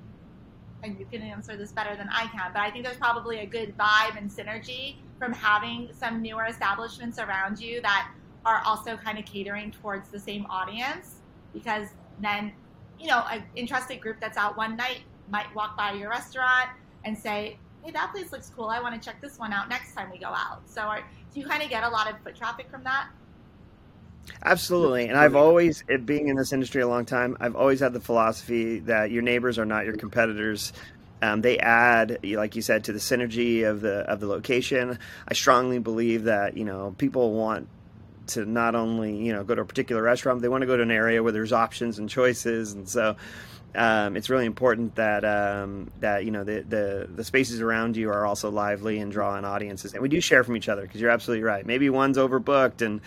and 0.82 0.99
you 0.99 1.06
can 1.06 1.23
answer 1.23 1.56
this 1.56 1.73
better 1.73 1.96
than 1.96 2.08
I 2.11 2.26
can, 2.28 2.52
but 2.52 2.61
I 2.61 2.70
think 2.70 2.85
there's 2.85 2.96
probably 2.96 3.40
a 3.40 3.46
good 3.46 3.76
vibe 3.76 4.16
and 4.16 4.30
synergy 4.30 4.96
from 5.18 5.32
having 5.32 5.90
some 5.92 6.23
newer 6.23 6.44
establishments 6.46 7.18
around 7.18 7.58
you 7.58 7.80
that 7.82 8.11
are 8.44 8.62
also 8.64 8.96
kind 8.96 9.18
of 9.18 9.25
catering 9.25 9.73
towards 9.73 10.08
the 10.11 10.20
same 10.20 10.46
audience. 10.46 11.16
Because 11.52 11.88
then 12.20 12.52
you 12.99 13.08
know 13.08 13.25
an 13.30 13.44
interested 13.54 14.00
group 14.00 14.18
that's 14.20 14.38
out 14.38 14.56
one 14.56 14.76
night 14.76 15.00
might 15.30 15.52
walk 15.54 15.76
by 15.76 15.92
your 15.92 16.11
restaurant 16.11 16.70
and 17.04 17.16
say 17.16 17.58
hey 17.85 17.90
that 17.92 18.12
place 18.12 18.32
looks 18.32 18.50
cool. 18.54 18.66
I 18.66 18.80
want 18.80 19.00
to 19.00 19.04
check 19.04 19.20
this 19.20 19.38
one 19.38 19.52
out 19.52 19.68
next 19.68 19.94
time 19.94 20.11
we 20.11 20.18
go 20.18 20.26
out. 20.26 20.62
So 20.66 20.82
are, 20.82 21.04
do 21.32 21.40
you 21.40 21.46
kind 21.46 21.62
of 21.62 21.70
get 21.70 21.85
a 21.85 21.88
lot 21.88 22.11
of 22.11 22.18
foot 22.23 22.35
traffic 22.35 22.70
from 22.70 22.82
that 22.85 23.08
Absolutely. 24.45 25.09
And 25.09 25.18
I've 25.18 25.37
always, 25.37 25.83
being 26.04 26.28
in 26.28 26.37
this 26.37 26.52
industry 26.52 26.83
a 26.83 26.88
long 26.88 27.04
time, 27.04 27.37
I've 27.40 27.56
always 27.56 27.80
had 27.80 27.92
the 27.92 28.00
philosophy 28.00 28.80
that 28.80 29.11
your 29.11 29.23
neighbors 29.23 29.59
are 29.59 29.66
not 29.66 29.85
your 29.85 29.97
competitors. 29.97 30.73
Um, 31.23 31.40
they 31.40 31.59
add, 31.59 32.18
like 32.23 32.56
you 32.56 32.62
said, 32.62 32.85
to 32.85 32.92
the 32.92 32.99
synergy 32.99 33.68
of 33.68 33.80
the 33.80 34.00
of 34.00 34.21
the 34.21 34.26
location. 34.26 34.99
I 35.26 35.35
strongly 35.35 35.78
believe 35.78 36.25
that 36.25 36.56
you 36.56 36.64
know 36.64 36.95
people 36.99 37.33
want 37.33 37.68
to 38.28 38.45
not 38.45 38.75
only 38.75 39.16
you 39.16 39.33
know 39.33 39.42
go 39.42 39.54
to 39.54 39.62
a 39.62 39.64
particular 39.64 40.02
restaurant, 40.02 40.42
they 40.42 40.49
want 40.49 40.62
to 40.62 40.66
go 40.66 40.76
to 40.76 40.83
an 40.83 40.90
area 40.90 41.23
where 41.23 41.33
there's 41.33 41.52
options 41.52 41.99
and 41.99 42.09
choices, 42.09 42.75
and 42.75 42.87
so 42.87 43.16
um, 43.75 44.16
it's 44.16 44.30
really 44.30 44.47
important 44.47 44.95
that 44.97 45.25
um, 45.25 45.90
that 46.00 46.25
you 46.25 46.30
know 46.30 46.45
the, 46.45 46.61
the 46.62 47.09
the 47.14 47.25
spaces 47.25 47.61
around 47.61 47.97
you 47.97 48.11
are 48.11 48.26
also 48.26 48.50
lively 48.50 48.99
and 48.99 49.12
draw 49.12 49.37
in 49.37 49.45
audiences, 49.45 49.92
and 49.92 50.02
we 50.02 50.09
do 50.09 50.21
share 50.21 50.45
from 50.45 50.56
each 50.56 50.68
other 50.68 50.83
because 50.83 51.00
you're 51.00 51.11
absolutely 51.11 51.45
right. 51.45 51.64
Maybe 51.66 51.90
one's 51.90 52.16
overbooked 52.16 52.83
and 52.83 53.00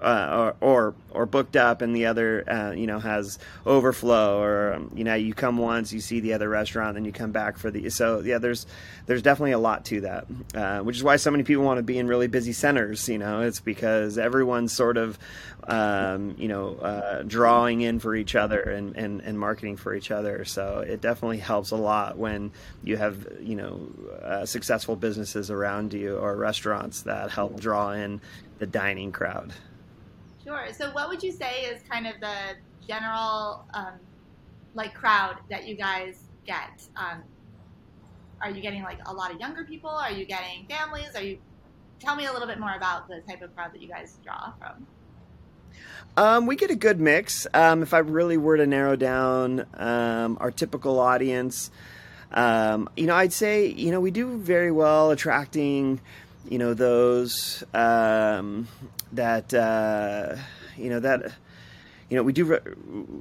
uh, 0.00 0.52
or, 0.60 0.68
or, 0.68 0.94
or 1.10 1.26
booked 1.26 1.56
up 1.56 1.80
and 1.80 1.94
the 1.94 2.06
other 2.06 2.44
uh, 2.50 2.72
you 2.72 2.86
know 2.86 2.98
has 2.98 3.38
overflow 3.64 4.40
or 4.42 4.74
um, 4.74 4.90
you 4.94 5.04
know 5.04 5.14
you 5.14 5.32
come 5.32 5.56
once 5.56 5.92
you 5.92 6.00
see 6.00 6.20
the 6.20 6.32
other 6.32 6.48
restaurant 6.48 6.94
then 6.94 7.04
you 7.04 7.12
come 7.12 7.32
back 7.32 7.56
for 7.56 7.70
the 7.70 7.88
so 7.88 8.20
yeah 8.20 8.38
there's 8.38 8.66
there's 9.06 9.22
definitely 9.22 9.52
a 9.52 9.58
lot 9.58 9.84
to 9.84 10.00
that 10.02 10.26
uh, 10.54 10.80
which 10.80 10.96
is 10.96 11.02
why 11.02 11.16
so 11.16 11.30
many 11.30 11.44
people 11.44 11.64
want 11.64 11.78
to 11.78 11.82
be 11.82 11.98
in 11.98 12.06
really 12.06 12.26
busy 12.26 12.52
centers 12.52 13.08
you 13.08 13.18
know? 13.18 13.40
It's 13.40 13.60
because 13.60 14.18
everyone's 14.18 14.72
sort 14.72 14.96
of 14.96 15.18
um, 15.66 16.34
you 16.38 16.48
know 16.48 16.74
uh, 16.76 17.22
drawing 17.22 17.80
in 17.80 17.98
for 17.98 18.14
each 18.14 18.34
other 18.34 18.60
and, 18.60 18.96
and 18.96 19.20
and 19.22 19.38
marketing 19.38 19.76
for 19.76 19.94
each 19.94 20.10
other 20.10 20.44
so 20.44 20.80
it 20.80 21.00
definitely 21.00 21.38
helps 21.38 21.70
a 21.70 21.76
lot 21.76 22.18
when 22.18 22.52
you 22.82 22.96
have 22.96 23.26
you 23.40 23.56
know 23.56 23.88
uh, 24.22 24.44
successful 24.44 24.96
businesses 24.96 25.50
around 25.50 25.94
you 25.94 26.16
or 26.16 26.36
restaurants 26.36 27.02
that 27.02 27.30
help 27.30 27.58
draw 27.58 27.92
in 27.92 28.20
the 28.58 28.66
dining 28.66 29.12
crowd 29.12 29.52
Sure. 30.44 30.68
So, 30.72 30.90
what 30.90 31.08
would 31.08 31.22
you 31.22 31.32
say 31.32 31.62
is 31.62 31.82
kind 31.88 32.06
of 32.06 32.14
the 32.20 32.56
general 32.86 33.64
um, 33.72 33.94
like 34.74 34.94
crowd 34.94 35.36
that 35.50 35.66
you 35.66 35.74
guys 35.74 36.24
get? 36.46 36.86
Um, 36.96 37.22
are 38.40 38.50
you 38.50 38.60
getting 38.60 38.82
like 38.82 38.98
a 39.06 39.12
lot 39.12 39.32
of 39.32 39.40
younger 39.40 39.64
people? 39.64 39.90
Are 39.90 40.12
you 40.12 40.26
getting 40.26 40.66
families? 40.68 41.10
Are 41.16 41.22
you? 41.22 41.38
Tell 41.98 42.14
me 42.14 42.26
a 42.26 42.32
little 42.32 42.48
bit 42.48 42.60
more 42.60 42.74
about 42.74 43.08
the 43.08 43.20
type 43.26 43.40
of 43.40 43.54
crowd 43.54 43.72
that 43.72 43.80
you 43.80 43.88
guys 43.88 44.18
draw 44.22 44.52
from. 44.58 44.86
Um, 46.16 46.46
we 46.46 46.54
get 46.54 46.70
a 46.70 46.76
good 46.76 47.00
mix. 47.00 47.46
Um, 47.54 47.82
if 47.82 47.94
I 47.94 47.98
really 47.98 48.36
were 48.36 48.56
to 48.56 48.66
narrow 48.66 48.96
down 48.96 49.64
um, 49.74 50.36
our 50.40 50.50
typical 50.50 51.00
audience, 51.00 51.70
um, 52.32 52.88
you 52.96 53.06
know, 53.06 53.14
I'd 53.14 53.32
say 53.32 53.66
you 53.66 53.90
know 53.90 54.00
we 54.00 54.10
do 54.10 54.36
very 54.36 54.70
well 54.70 55.10
attracting, 55.10 56.00
you 56.48 56.58
know, 56.58 56.74
those 56.74 57.64
um, 57.72 58.68
that 59.12 59.52
uh, 59.54 60.36
you 60.76 60.90
know 60.90 61.00
that 61.00 61.32
you 62.10 62.16
know 62.16 62.22
we 62.22 62.32
do 62.32 62.58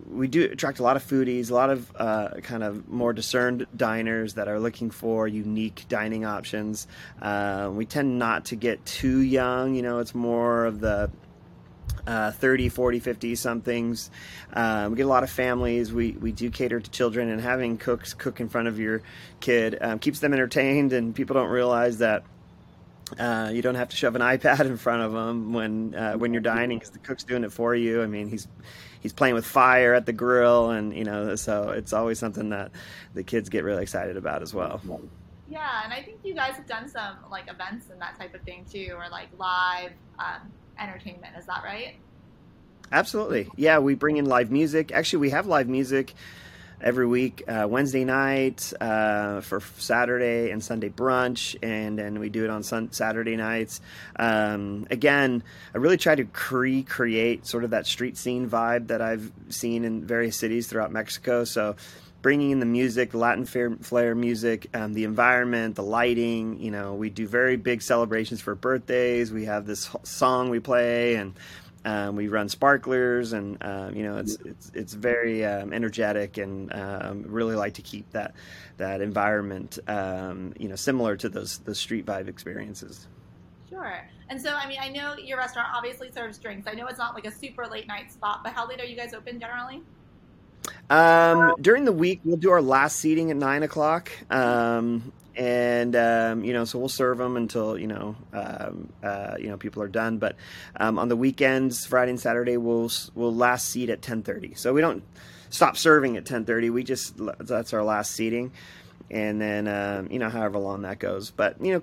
we 0.09 0.27
do 0.27 0.43
attract 0.43 0.79
a 0.79 0.83
lot 0.83 0.97
of 0.97 1.03
foodies, 1.03 1.49
a 1.49 1.53
lot 1.53 1.69
of 1.69 1.91
uh, 1.95 2.29
kind 2.41 2.63
of 2.63 2.87
more 2.89 3.13
discerned 3.13 3.65
diners 3.75 4.33
that 4.35 4.47
are 4.47 4.59
looking 4.59 4.91
for 4.91 5.27
unique 5.27 5.85
dining 5.87 6.25
options. 6.25 6.87
Uh, 7.21 7.69
we 7.73 7.85
tend 7.85 8.19
not 8.19 8.45
to 8.45 8.55
get 8.55 8.85
too 8.85 9.19
young. 9.19 9.75
You 9.75 9.81
know, 9.81 9.99
it's 9.99 10.13
more 10.13 10.65
of 10.65 10.79
the 10.79 11.09
uh, 12.05 12.31
30, 12.31 12.69
40, 12.69 12.99
50 12.99 13.35
somethings. 13.35 14.11
Um, 14.51 14.91
we 14.91 14.97
get 14.97 15.05
a 15.05 15.09
lot 15.09 15.23
of 15.23 15.29
families. 15.29 15.93
We, 15.93 16.11
we 16.11 16.31
do 16.31 16.49
cater 16.49 16.79
to 16.79 16.91
children, 16.91 17.29
and 17.29 17.39
having 17.39 17.77
cooks 17.77 18.13
cook 18.13 18.41
in 18.41 18.49
front 18.49 18.67
of 18.67 18.79
your 18.79 19.01
kid 19.39 19.77
um, 19.79 19.99
keeps 19.99 20.19
them 20.19 20.33
entertained, 20.33 20.91
and 20.91 21.15
people 21.15 21.35
don't 21.35 21.49
realize 21.49 21.99
that 21.99 22.23
uh, 23.19 23.51
you 23.53 23.61
don't 23.61 23.75
have 23.75 23.89
to 23.89 23.95
shove 23.95 24.15
an 24.15 24.21
iPad 24.33 24.61
in 24.61 24.77
front 24.77 25.03
of 25.03 25.13
them 25.13 25.53
when 25.53 25.95
uh, 25.95 26.13
when 26.13 26.33
you're 26.33 26.41
dining 26.41 26.79
because 26.79 26.91
the 26.91 26.99
cook's 26.99 27.23
doing 27.23 27.43
it 27.43 27.51
for 27.51 27.75
you. 27.75 28.01
I 28.01 28.07
mean, 28.07 28.29
he's 28.29 28.47
he's 29.01 29.13
playing 29.13 29.35
with 29.35 29.45
fire 29.45 29.93
at 29.93 30.05
the 30.05 30.13
grill, 30.13 30.71
and 30.71 30.95
you 30.95 31.03
know, 31.03 31.35
so 31.35 31.69
it's 31.69 31.93
always 31.93 32.19
something 32.19 32.49
that 32.49 32.71
the 33.13 33.23
kids 33.23 33.49
get 33.49 33.63
really 33.63 33.83
excited 33.83 34.17
about 34.17 34.41
as 34.41 34.53
well. 34.53 34.81
Yeah, 35.49 35.83
and 35.83 35.93
I 35.93 36.01
think 36.01 36.19
you 36.23 36.33
guys 36.33 36.55
have 36.55 36.65
done 36.65 36.87
some 36.87 37.17
like 37.29 37.49
events 37.49 37.89
and 37.91 38.01
that 38.01 38.17
type 38.17 38.33
of 38.33 38.41
thing 38.41 38.65
too, 38.71 38.93
or 38.95 39.09
like 39.09 39.27
live 39.37 39.91
um, 40.17 40.51
entertainment. 40.79 41.35
Is 41.37 41.45
that 41.45 41.63
right? 41.63 41.95
Absolutely. 42.91 43.49
Yeah, 43.55 43.79
we 43.79 43.95
bring 43.95 44.17
in 44.17 44.25
live 44.25 44.51
music. 44.51 44.91
Actually, 44.91 45.19
we 45.19 45.29
have 45.31 45.47
live 45.47 45.67
music 45.67 46.13
every 46.83 47.07
week 47.07 47.43
uh, 47.47 47.65
Wednesday 47.67 48.03
night 48.03 48.73
uh, 48.79 49.41
for 49.41 49.61
Saturday 49.77 50.51
and 50.51 50.63
Sunday 50.63 50.89
brunch, 50.89 51.55
and 51.63 51.97
then 51.97 52.19
we 52.19 52.29
do 52.29 52.43
it 52.43 52.49
on 52.49 52.61
sun- 52.61 52.91
Saturday 52.91 53.35
nights. 53.35 53.81
Um, 54.17 54.85
again, 54.91 55.43
I 55.73 55.77
really 55.77 55.97
try 55.97 56.15
to 56.15 56.27
recreate 56.51 57.47
sort 57.47 57.63
of 57.63 57.71
that 57.71 57.87
street 57.87 58.17
scene 58.17 58.49
vibe 58.49 58.87
that 58.87 59.01
I've 59.01 59.31
seen 59.49 59.85
in 59.85 60.05
various 60.05 60.37
cities 60.37 60.67
throughout 60.67 60.91
Mexico. 60.91 61.45
So 61.45 61.75
bringing 62.21 62.51
in 62.51 62.59
the 62.59 62.65
music, 62.65 63.11
the 63.11 63.17
Latin 63.17 63.45
flair 63.45 64.15
music, 64.15 64.67
um, 64.73 64.93
the 64.93 65.03
environment, 65.03 65.75
the 65.75 65.83
lighting. 65.83 66.59
You 66.59 66.71
know, 66.71 66.95
we 66.95 67.09
do 67.09 67.27
very 67.27 67.57
big 67.57 67.81
celebrations 67.81 68.41
for 68.41 68.55
birthdays. 68.55 69.31
We 69.31 69.45
have 69.45 69.65
this 69.65 69.89
song 70.03 70.49
we 70.49 70.59
play, 70.59 71.15
and 71.15 71.33
um, 71.85 72.15
we 72.15 72.27
run 72.27 72.49
sparklers, 72.49 73.33
and 73.33 73.57
um, 73.61 73.95
you 73.95 74.03
know 74.03 74.17
it's 74.17 74.37
it's 74.45 74.71
it's 74.73 74.93
very 74.93 75.45
um, 75.45 75.73
energetic, 75.73 76.37
and 76.37 76.73
um, 76.73 77.23
really 77.27 77.55
like 77.55 77.73
to 77.75 77.81
keep 77.81 78.09
that 78.11 78.33
that 78.77 79.01
environment 79.01 79.79
um, 79.87 80.53
you 80.59 80.67
know 80.67 80.75
similar 80.75 81.15
to 81.17 81.29
those 81.29 81.59
the 81.59 81.75
street 81.75 82.05
vibe 82.05 82.27
experiences. 82.27 83.07
Sure. 83.69 84.07
And 84.29 84.41
so, 84.41 84.53
I 84.53 84.67
mean, 84.67 84.77
I 84.79 84.89
know 84.89 85.15
your 85.17 85.37
restaurant 85.37 85.69
obviously 85.73 86.11
serves 86.11 86.37
drinks. 86.37 86.67
I 86.67 86.73
know 86.73 86.85
it's 86.87 86.99
not 86.99 87.15
like 87.15 87.25
a 87.25 87.31
super 87.31 87.65
late 87.65 87.87
night 87.87 88.11
spot, 88.11 88.41
but 88.43 88.53
how 88.53 88.67
late 88.67 88.79
are 88.79 88.85
you 88.85 88.95
guys 88.95 89.13
open 89.13 89.39
generally? 89.39 89.81
Um, 90.93 91.55
during 91.59 91.85
the 91.85 91.91
week, 91.91 92.21
we'll 92.23 92.37
do 92.37 92.51
our 92.51 92.61
last 92.61 92.97
seating 92.97 93.31
at 93.31 93.37
nine 93.37 93.63
o'clock. 93.63 94.11
Um, 94.31 95.11
and 95.35 95.95
um, 95.95 96.43
you 96.43 96.53
know, 96.53 96.65
so 96.65 96.77
we'll 96.77 96.87
serve 96.87 97.17
them 97.17 97.35
until 97.35 97.75
you 97.79 97.87
know, 97.87 98.15
um, 98.31 98.93
uh, 99.01 99.35
you 99.39 99.47
know, 99.47 99.57
people 99.57 99.81
are 99.81 99.87
done. 99.87 100.19
But 100.19 100.35
um, 100.75 100.99
on 100.99 101.09
the 101.09 101.15
weekends, 101.15 101.87
Friday 101.87 102.11
and 102.11 102.19
Saturday, 102.19 102.57
we'll 102.57 102.91
we'll 103.15 103.33
last 103.33 103.69
seat 103.69 103.89
at 103.89 104.03
ten 104.03 104.21
thirty. 104.21 104.53
So 104.53 104.71
we 104.71 104.81
don't 104.81 105.03
stop 105.49 105.77
serving 105.77 106.15
at 106.15 106.27
ten 106.27 106.45
thirty. 106.45 106.69
We 106.69 106.83
just 106.83 107.15
that's 107.39 107.73
our 107.73 107.83
last 107.83 108.11
seating, 108.11 108.51
and 109.09 109.41
then 109.41 109.67
um, 109.67 110.11
you 110.11 110.19
know, 110.19 110.29
however 110.29 110.59
long 110.59 110.83
that 110.83 110.99
goes. 110.99 111.31
But 111.31 111.59
you 111.63 111.73
know. 111.73 111.81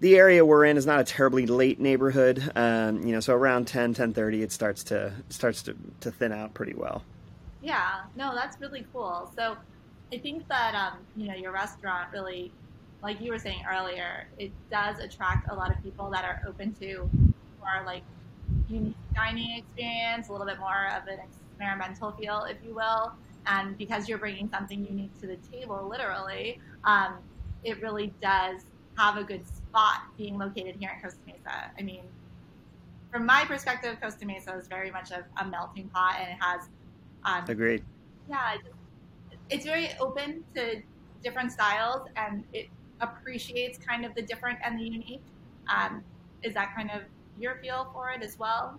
The 0.00 0.16
area 0.16 0.46
we're 0.46 0.64
in 0.64 0.78
is 0.78 0.86
not 0.86 0.98
a 0.98 1.04
terribly 1.04 1.44
late 1.44 1.78
neighborhood, 1.78 2.42
um, 2.56 3.02
you 3.02 3.12
know. 3.12 3.20
So 3.20 3.34
around 3.34 3.66
10, 3.66 3.92
10.30, 3.92 4.40
it 4.40 4.50
starts 4.50 4.82
to 4.84 5.12
starts 5.28 5.62
to, 5.64 5.76
to 6.00 6.10
thin 6.10 6.32
out 6.32 6.54
pretty 6.54 6.72
well. 6.72 7.02
Yeah, 7.62 8.02
no, 8.16 8.34
that's 8.34 8.60
really 8.60 8.86
cool. 8.92 9.30
So 9.36 9.56
I 10.12 10.18
think 10.18 10.48
that 10.48 10.74
um, 10.74 10.98
you 11.16 11.28
know 11.28 11.34
your 11.34 11.52
restaurant 11.52 12.08
really 12.12 12.52
like 13.02 13.20
you 13.20 13.30
were 13.30 13.38
saying 13.38 13.62
earlier, 13.70 14.26
it 14.38 14.50
does 14.70 14.98
attract 14.98 15.50
a 15.50 15.54
lot 15.54 15.70
of 15.74 15.82
people 15.82 16.10
that 16.10 16.24
are 16.24 16.42
open 16.46 16.74
to 16.74 17.08
more 17.58 17.84
like 17.86 18.02
unique 18.68 18.96
dining 19.14 19.58
experience, 19.58 20.28
a 20.28 20.32
little 20.32 20.46
bit 20.46 20.58
more 20.58 20.88
of 20.88 21.06
an 21.08 21.18
experimental 21.20 22.12
feel, 22.12 22.44
if 22.44 22.56
you 22.64 22.74
will. 22.74 23.12
And 23.46 23.76
because 23.78 24.08
you're 24.08 24.18
bringing 24.18 24.50
something 24.50 24.84
unique 24.84 25.18
to 25.20 25.26
the 25.26 25.36
table, 25.50 25.88
literally, 25.88 26.60
um, 26.84 27.14
it 27.64 27.80
really 27.80 28.12
does 28.20 28.62
have 28.96 29.16
a 29.16 29.24
good 29.24 29.46
spot 29.46 30.02
being 30.18 30.38
located 30.38 30.76
here 30.78 30.90
in 30.94 31.00
Costa 31.02 31.20
Mesa. 31.26 31.70
I 31.78 31.82
mean, 31.82 32.02
from 33.10 33.24
my 33.24 33.44
perspective, 33.46 33.96
Costa 34.00 34.26
Mesa 34.26 34.54
is 34.56 34.68
very 34.68 34.90
much 34.90 35.10
a, 35.10 35.24
a 35.42 35.46
melting 35.46 35.88
pot, 35.88 36.16
and 36.20 36.30
it 36.30 36.36
has. 36.40 36.68
Um, 37.24 37.44
Agreed. 37.48 37.82
Yeah, 38.28 38.56
it's 39.48 39.64
very 39.64 39.90
open 40.00 40.44
to 40.54 40.82
different 41.22 41.52
styles, 41.52 42.08
and 42.16 42.44
it 42.52 42.68
appreciates 43.00 43.78
kind 43.78 44.04
of 44.04 44.14
the 44.14 44.22
different 44.22 44.58
and 44.64 44.78
the 44.78 44.84
unique. 44.84 45.22
Um, 45.68 46.02
is 46.42 46.54
that 46.54 46.74
kind 46.74 46.90
of 46.90 47.02
your 47.38 47.56
feel 47.56 47.90
for 47.92 48.10
it 48.10 48.22
as 48.22 48.38
well? 48.38 48.78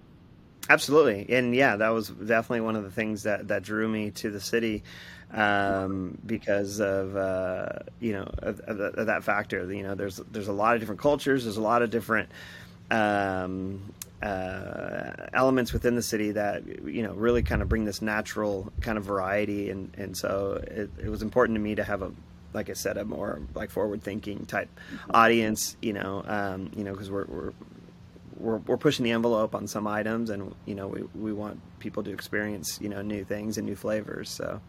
Absolutely, 0.69 1.25
and 1.35 1.55
yeah, 1.55 1.75
that 1.75 1.89
was 1.89 2.09
definitely 2.09 2.61
one 2.61 2.75
of 2.75 2.83
the 2.83 2.91
things 2.91 3.23
that 3.23 3.47
that 3.47 3.63
drew 3.63 3.87
me 3.87 4.11
to 4.11 4.29
the 4.29 4.39
city 4.39 4.83
um, 5.31 6.17
because 6.25 6.79
of 6.79 7.15
uh, 7.15 7.79
you 7.99 8.13
know 8.13 8.29
of, 8.39 8.59
of, 8.61 8.79
of, 8.79 9.05
that 9.07 9.23
factor. 9.23 9.71
You 9.71 9.83
know, 9.83 9.95
there's 9.95 10.17
there's 10.31 10.47
a 10.47 10.53
lot 10.53 10.75
of 10.75 10.79
different 10.79 11.01
cultures. 11.01 11.43
There's 11.43 11.57
a 11.57 11.61
lot 11.61 11.81
of 11.81 11.89
different 11.89 12.29
um, 12.91 13.81
uh, 14.21 15.27
elements 15.33 15.73
within 15.73 15.95
the 15.95 16.01
city 16.01 16.31
that 16.31 16.65
you 16.85 17.03
know 17.03 17.13
really 17.13 17.41
kind 17.43 17.61
of 17.61 17.69
bring 17.69 17.85
this 17.85 18.01
natural 18.01 18.71
kind 18.81 18.97
of 18.97 19.03
variety, 19.03 19.69
and 19.69 19.93
and 19.97 20.15
so 20.15 20.63
it, 20.67 20.89
it 21.03 21.09
was 21.09 21.21
important 21.21 21.55
to 21.55 21.59
me 21.59 21.75
to 21.75 21.83
have 21.83 22.01
a 22.01 22.11
like 22.53 22.69
I 22.69 22.73
said, 22.73 22.97
a 22.97 23.05
more 23.05 23.39
like 23.55 23.69
forward 23.69 24.03
thinking 24.03 24.45
type 24.45 24.69
audience, 25.13 25.77
you 25.81 25.93
know, 25.93 26.23
um, 26.27 26.71
you 26.75 26.83
know, 26.83 26.91
because 26.91 27.09
we're, 27.09 27.25
we're 27.25 27.53
we're 28.37 28.57
we're 28.57 28.77
pushing 28.77 29.05
the 29.05 29.11
envelope 29.11 29.55
on 29.55 29.67
some 29.67 29.87
items, 29.87 30.29
and 30.29 30.53
you 30.65 30.75
know, 30.75 30.87
we 30.87 31.03
we 31.15 31.33
want 31.33 31.59
people 31.79 32.03
to 32.03 32.11
experience 32.11 32.79
you 32.81 32.89
know 32.89 33.01
new 33.01 33.23
things 33.23 33.57
and 33.57 33.67
new 33.67 33.75
flavors. 33.75 34.29
So, 34.29 34.59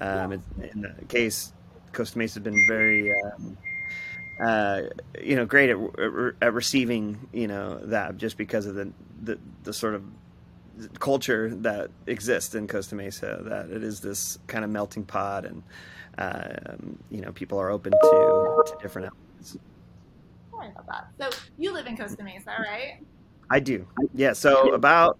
um, 0.00 0.32
in 0.32 0.42
the 0.82 1.04
case, 1.08 1.52
Costa 1.92 2.18
Mesa 2.18 2.40
has 2.40 2.44
been 2.44 2.66
very. 2.66 3.12
Um, 3.12 3.56
uh, 4.40 4.82
you 5.22 5.36
know, 5.36 5.44
great 5.44 5.70
at, 5.70 5.78
at 6.40 6.54
receiving, 6.54 7.28
you 7.32 7.46
know, 7.46 7.78
that 7.84 8.16
just 8.16 8.36
because 8.36 8.66
of 8.66 8.74
the, 8.74 8.90
the, 9.22 9.38
the 9.64 9.72
sort 9.72 9.94
of 9.94 10.02
culture 10.98 11.54
that 11.56 11.90
exists 12.06 12.54
in 12.54 12.66
Costa 12.66 12.94
Mesa, 12.94 13.40
that 13.44 13.70
it 13.70 13.82
is 13.82 14.00
this 14.00 14.38
kind 14.46 14.64
of 14.64 14.70
melting 14.70 15.04
pot 15.04 15.44
and, 15.44 15.62
um, 16.18 16.98
you 17.10 17.20
know, 17.20 17.32
people 17.32 17.58
are 17.58 17.70
open 17.70 17.92
to, 17.92 18.62
to 18.66 18.76
different 18.80 19.08
elements. 19.08 19.58
Sorry 20.50 20.68
about 20.68 20.86
that. 21.18 21.32
So 21.32 21.38
you 21.58 21.72
live 21.72 21.86
in 21.86 21.96
Costa 21.96 22.22
Mesa, 22.22 22.50
right? 22.58 23.00
I 23.50 23.60
do. 23.60 23.86
Yeah. 24.14 24.32
So 24.32 24.74
about 24.74 25.18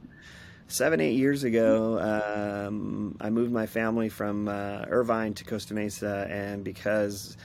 seven, 0.68 1.00
eight 1.00 1.16
years 1.16 1.44
ago, 1.44 1.98
um, 1.98 3.16
I 3.20 3.28
moved 3.28 3.52
my 3.52 3.66
family 3.66 4.08
from 4.08 4.48
uh, 4.48 4.84
Irvine 4.88 5.34
to 5.34 5.44
Costa 5.44 5.74
Mesa, 5.74 6.26
and 6.30 6.62
because 6.62 7.36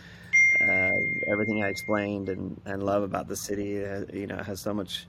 uh, 0.62 0.95
everything 1.27 1.63
I 1.63 1.70
explained 1.70 2.29
and, 2.29 2.60
and 2.65 2.84
love 2.84 3.03
about 3.03 3.27
the 3.27 3.36
city, 3.36 3.84
uh, 3.86 4.05
you 4.13 4.27
know, 4.27 4.38
has 4.38 4.62
so 4.62 4.74
much 4.74 5.08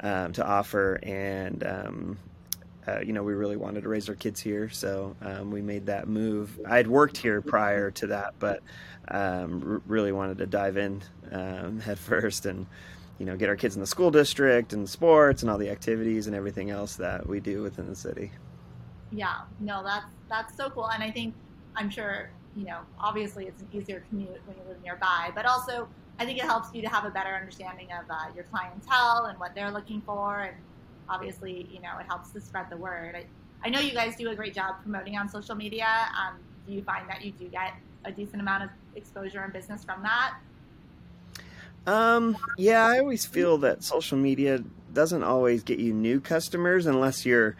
um, 0.00 0.32
to 0.34 0.46
offer, 0.46 0.98
and 1.02 1.64
um, 1.66 2.18
uh, 2.86 3.00
you 3.00 3.12
know, 3.12 3.22
we 3.22 3.34
really 3.34 3.56
wanted 3.56 3.82
to 3.82 3.88
raise 3.88 4.08
our 4.08 4.14
kids 4.14 4.40
here, 4.40 4.68
so 4.68 5.16
um, 5.22 5.50
we 5.50 5.60
made 5.60 5.86
that 5.86 6.06
move. 6.06 6.58
I 6.66 6.76
had 6.76 6.86
worked 6.86 7.16
here 7.16 7.40
prior 7.40 7.90
to 7.92 8.06
that, 8.08 8.34
but 8.38 8.62
um, 9.08 9.82
really 9.86 10.12
wanted 10.12 10.38
to 10.38 10.46
dive 10.46 10.76
in 10.76 11.02
um, 11.32 11.80
head 11.84 11.98
first 11.98 12.46
and 12.46 12.66
you 13.18 13.24
know 13.24 13.36
get 13.36 13.48
our 13.48 13.56
kids 13.56 13.74
in 13.74 13.80
the 13.80 13.86
school 13.86 14.10
district 14.10 14.72
and 14.72 14.88
sports 14.88 15.42
and 15.42 15.50
all 15.50 15.58
the 15.58 15.70
activities 15.70 16.26
and 16.26 16.36
everything 16.36 16.70
else 16.70 16.96
that 16.96 17.26
we 17.26 17.40
do 17.40 17.62
within 17.62 17.88
the 17.88 17.96
city. 17.96 18.30
Yeah, 19.10 19.40
no, 19.60 19.82
that's 19.82 20.06
that's 20.28 20.56
so 20.56 20.70
cool, 20.70 20.88
and 20.90 21.02
I 21.02 21.10
think 21.10 21.34
I'm 21.76 21.90
sure 21.90 22.30
you 22.56 22.64
know 22.64 22.80
obviously 22.98 23.46
it's 23.46 23.62
an 23.62 23.68
easier 23.72 24.02
commute 24.08 24.40
when 24.46 24.56
you 24.56 24.62
live 24.68 24.82
nearby, 24.82 25.30
but 25.34 25.46
also 25.46 25.88
I 26.18 26.24
think 26.24 26.38
it 26.38 26.44
helps 26.44 26.74
you 26.74 26.82
to 26.82 26.88
have 26.88 27.04
a 27.04 27.10
better 27.10 27.34
understanding 27.34 27.88
of 27.92 28.10
uh, 28.10 28.34
your 28.34 28.44
clientele 28.44 29.26
and 29.26 29.38
what 29.38 29.54
they're 29.54 29.70
looking 29.70 30.00
for, 30.02 30.40
and 30.40 30.56
obviously 31.08 31.68
you 31.70 31.80
know 31.80 31.98
it 32.00 32.06
helps 32.06 32.30
to 32.30 32.40
spread 32.40 32.70
the 32.70 32.76
word. 32.76 33.14
I, 33.14 33.24
I 33.64 33.70
know 33.70 33.80
you 33.80 33.92
guys 33.92 34.16
do 34.16 34.30
a 34.30 34.34
great 34.34 34.54
job 34.54 34.76
promoting 34.82 35.16
on 35.16 35.28
social 35.28 35.54
media. 35.54 35.86
Um, 36.18 36.38
do 36.66 36.72
you 36.72 36.82
find 36.82 37.08
that 37.08 37.24
you 37.24 37.32
do 37.32 37.48
get 37.48 37.74
a 38.04 38.12
decent 38.12 38.40
amount 38.40 38.64
of 38.64 38.70
exposure 38.94 39.42
and 39.42 39.52
business 39.52 39.84
from 39.84 40.02
that? 40.02 40.34
Um, 41.86 42.36
yeah, 42.58 42.84
I 42.84 42.98
always 42.98 43.24
feel 43.24 43.58
that 43.58 43.84
social 43.84 44.18
media 44.18 44.62
doesn't 44.92 45.22
always 45.22 45.62
get 45.62 45.78
you 45.78 45.92
new 45.92 46.20
customers 46.20 46.86
unless 46.86 47.24
you're 47.24 47.56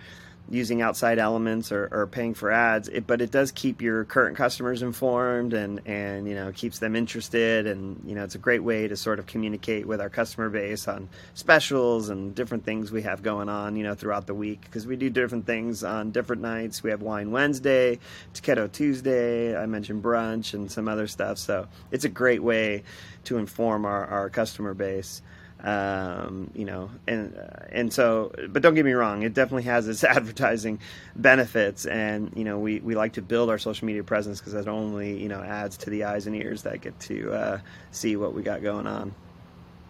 using 0.48 0.80
outside 0.80 1.18
elements 1.18 1.72
or, 1.72 1.88
or 1.90 2.06
paying 2.06 2.34
for 2.34 2.50
ads, 2.50 2.88
it, 2.88 3.06
but 3.06 3.20
it 3.20 3.30
does 3.30 3.50
keep 3.50 3.82
your 3.82 4.04
current 4.04 4.36
customers 4.36 4.82
informed 4.82 5.52
and, 5.52 5.80
and, 5.86 6.28
you 6.28 6.34
know, 6.34 6.52
keeps 6.52 6.78
them 6.78 6.94
interested. 6.94 7.66
And, 7.66 8.00
you 8.06 8.14
know, 8.14 8.22
it's 8.22 8.36
a 8.36 8.38
great 8.38 8.62
way 8.62 8.86
to 8.86 8.96
sort 8.96 9.18
of 9.18 9.26
communicate 9.26 9.86
with 9.86 10.00
our 10.00 10.08
customer 10.08 10.48
base 10.48 10.86
on 10.86 11.08
specials 11.34 12.08
and 12.08 12.34
different 12.34 12.64
things 12.64 12.92
we 12.92 13.02
have 13.02 13.22
going 13.22 13.48
on, 13.48 13.76
you 13.76 13.82
know, 13.82 13.94
throughout 13.94 14.26
the 14.26 14.34
week 14.34 14.60
because 14.62 14.86
we 14.86 14.96
do 14.96 15.10
different 15.10 15.46
things 15.46 15.82
on 15.82 16.12
different 16.12 16.42
nights. 16.42 16.82
We 16.82 16.90
have 16.90 17.02
Wine 17.02 17.32
Wednesday, 17.32 17.98
Taquedo 18.34 18.70
Tuesday, 18.70 19.56
I 19.56 19.66
mentioned 19.66 20.02
brunch 20.02 20.54
and 20.54 20.70
some 20.70 20.88
other 20.88 21.08
stuff. 21.08 21.38
So 21.38 21.66
it's 21.90 22.04
a 22.04 22.08
great 22.08 22.42
way 22.42 22.84
to 23.24 23.38
inform 23.38 23.84
our, 23.84 24.06
our 24.06 24.30
customer 24.30 24.74
base 24.74 25.22
um, 25.62 26.50
you 26.54 26.64
know, 26.64 26.90
and 27.06 27.36
uh, 27.36 27.64
and 27.70 27.92
so, 27.92 28.32
but 28.48 28.62
don't 28.62 28.74
get 28.74 28.84
me 28.84 28.92
wrong, 28.92 29.22
it 29.22 29.34
definitely 29.34 29.64
has 29.64 29.88
its 29.88 30.04
advertising 30.04 30.80
benefits, 31.14 31.86
and 31.86 32.32
you 32.36 32.44
know, 32.44 32.58
we, 32.58 32.80
we 32.80 32.94
like 32.94 33.14
to 33.14 33.22
build 33.22 33.50
our 33.50 33.58
social 33.58 33.86
media 33.86 34.04
presence 34.04 34.38
because 34.38 34.52
that 34.52 34.68
only 34.68 35.20
you 35.20 35.28
know 35.28 35.40
adds 35.40 35.76
to 35.78 35.90
the 35.90 36.04
eyes 36.04 36.26
and 36.26 36.36
ears 36.36 36.62
that 36.62 36.80
get 36.80 36.98
to 37.00 37.32
uh, 37.32 37.58
see 37.90 38.16
what 38.16 38.34
we 38.34 38.42
got 38.42 38.62
going 38.62 38.86
on. 38.86 39.14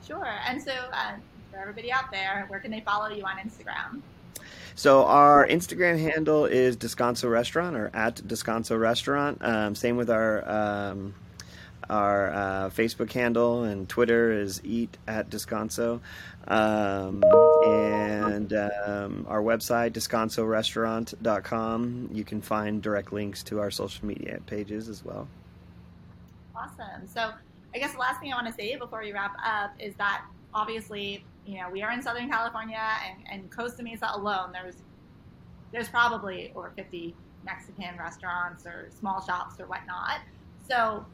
Sure, 0.07 0.39
and 0.47 0.63
so 0.63 0.73
uh, 0.93 1.13
for 1.51 1.59
everybody 1.59 1.91
out 1.91 2.11
there, 2.11 2.45
where 2.49 2.61
can 2.61 2.71
they 2.71 2.81
follow 2.81 3.09
you 3.09 3.25
on 3.25 3.37
Instagram? 3.39 4.03
So 4.77 5.05
our 5.05 5.47
Instagram 5.49 5.99
handle 5.99 6.45
is 6.45 6.77
Descanso 6.77 7.31
Restaurant 7.31 7.77
or 7.77 7.91
at 7.95 8.17
Descanso 8.17 8.79
Restaurant. 8.79 9.39
Um, 9.41 9.75
same 9.75 9.97
with 9.97 10.11
our 10.11 10.49
um, 10.49 11.15
our 11.91 12.33
uh, 12.33 12.71
Facebook 12.71 13.13
handle 13.13 13.65
and 13.65 13.87
Twitter 13.89 14.33
is 14.33 14.63
eat 14.65 14.97
at 15.07 15.29
Descanso. 15.31 16.01
Um, 16.49 17.23
and 17.65 18.53
um, 18.53 19.25
our 19.29 19.43
website, 19.43 19.93
descansorestaurant.com. 19.93 22.09
You 22.13 22.25
can 22.25 22.41
find 22.41 22.83
direct 22.83 23.13
links 23.13 23.43
to 23.45 23.61
our 23.61 23.71
social 23.71 24.05
media 24.07 24.41
pages 24.47 24.89
as 24.89 25.05
well. 25.05 25.29
Awesome. 26.55 27.07
So, 27.13 27.33
I 27.75 27.79
guess 27.79 27.93
the 27.93 27.99
last 27.99 28.21
thing 28.21 28.33
I 28.33 28.37
want 28.37 28.47
to 28.47 28.55
say 28.55 28.77
before 28.77 29.01
we 29.01 29.13
wrap 29.13 29.37
up 29.45 29.75
is 29.79 29.95
that 29.97 30.25
obviously, 30.55 31.23
you 31.45 31.61
know, 31.61 31.69
we 31.71 31.83
are 31.83 31.93
in 31.93 32.01
Southern 32.01 32.31
California 32.31 32.81
and, 33.07 33.19
and 33.31 33.51
Costa 33.51 33.83
Mesa 33.83 34.09
alone, 34.15 34.51
there's 34.53 34.77
there's 35.73 35.89
probably 35.89 36.53
over 36.55 36.71
50 36.77 37.15
Mexican 37.45 37.99
restaurants 37.99 38.67
or 38.67 38.89
small 38.99 39.21
shops 39.21 39.61
or 39.61 39.67
whatnot. 39.67 40.21
So 40.69 41.05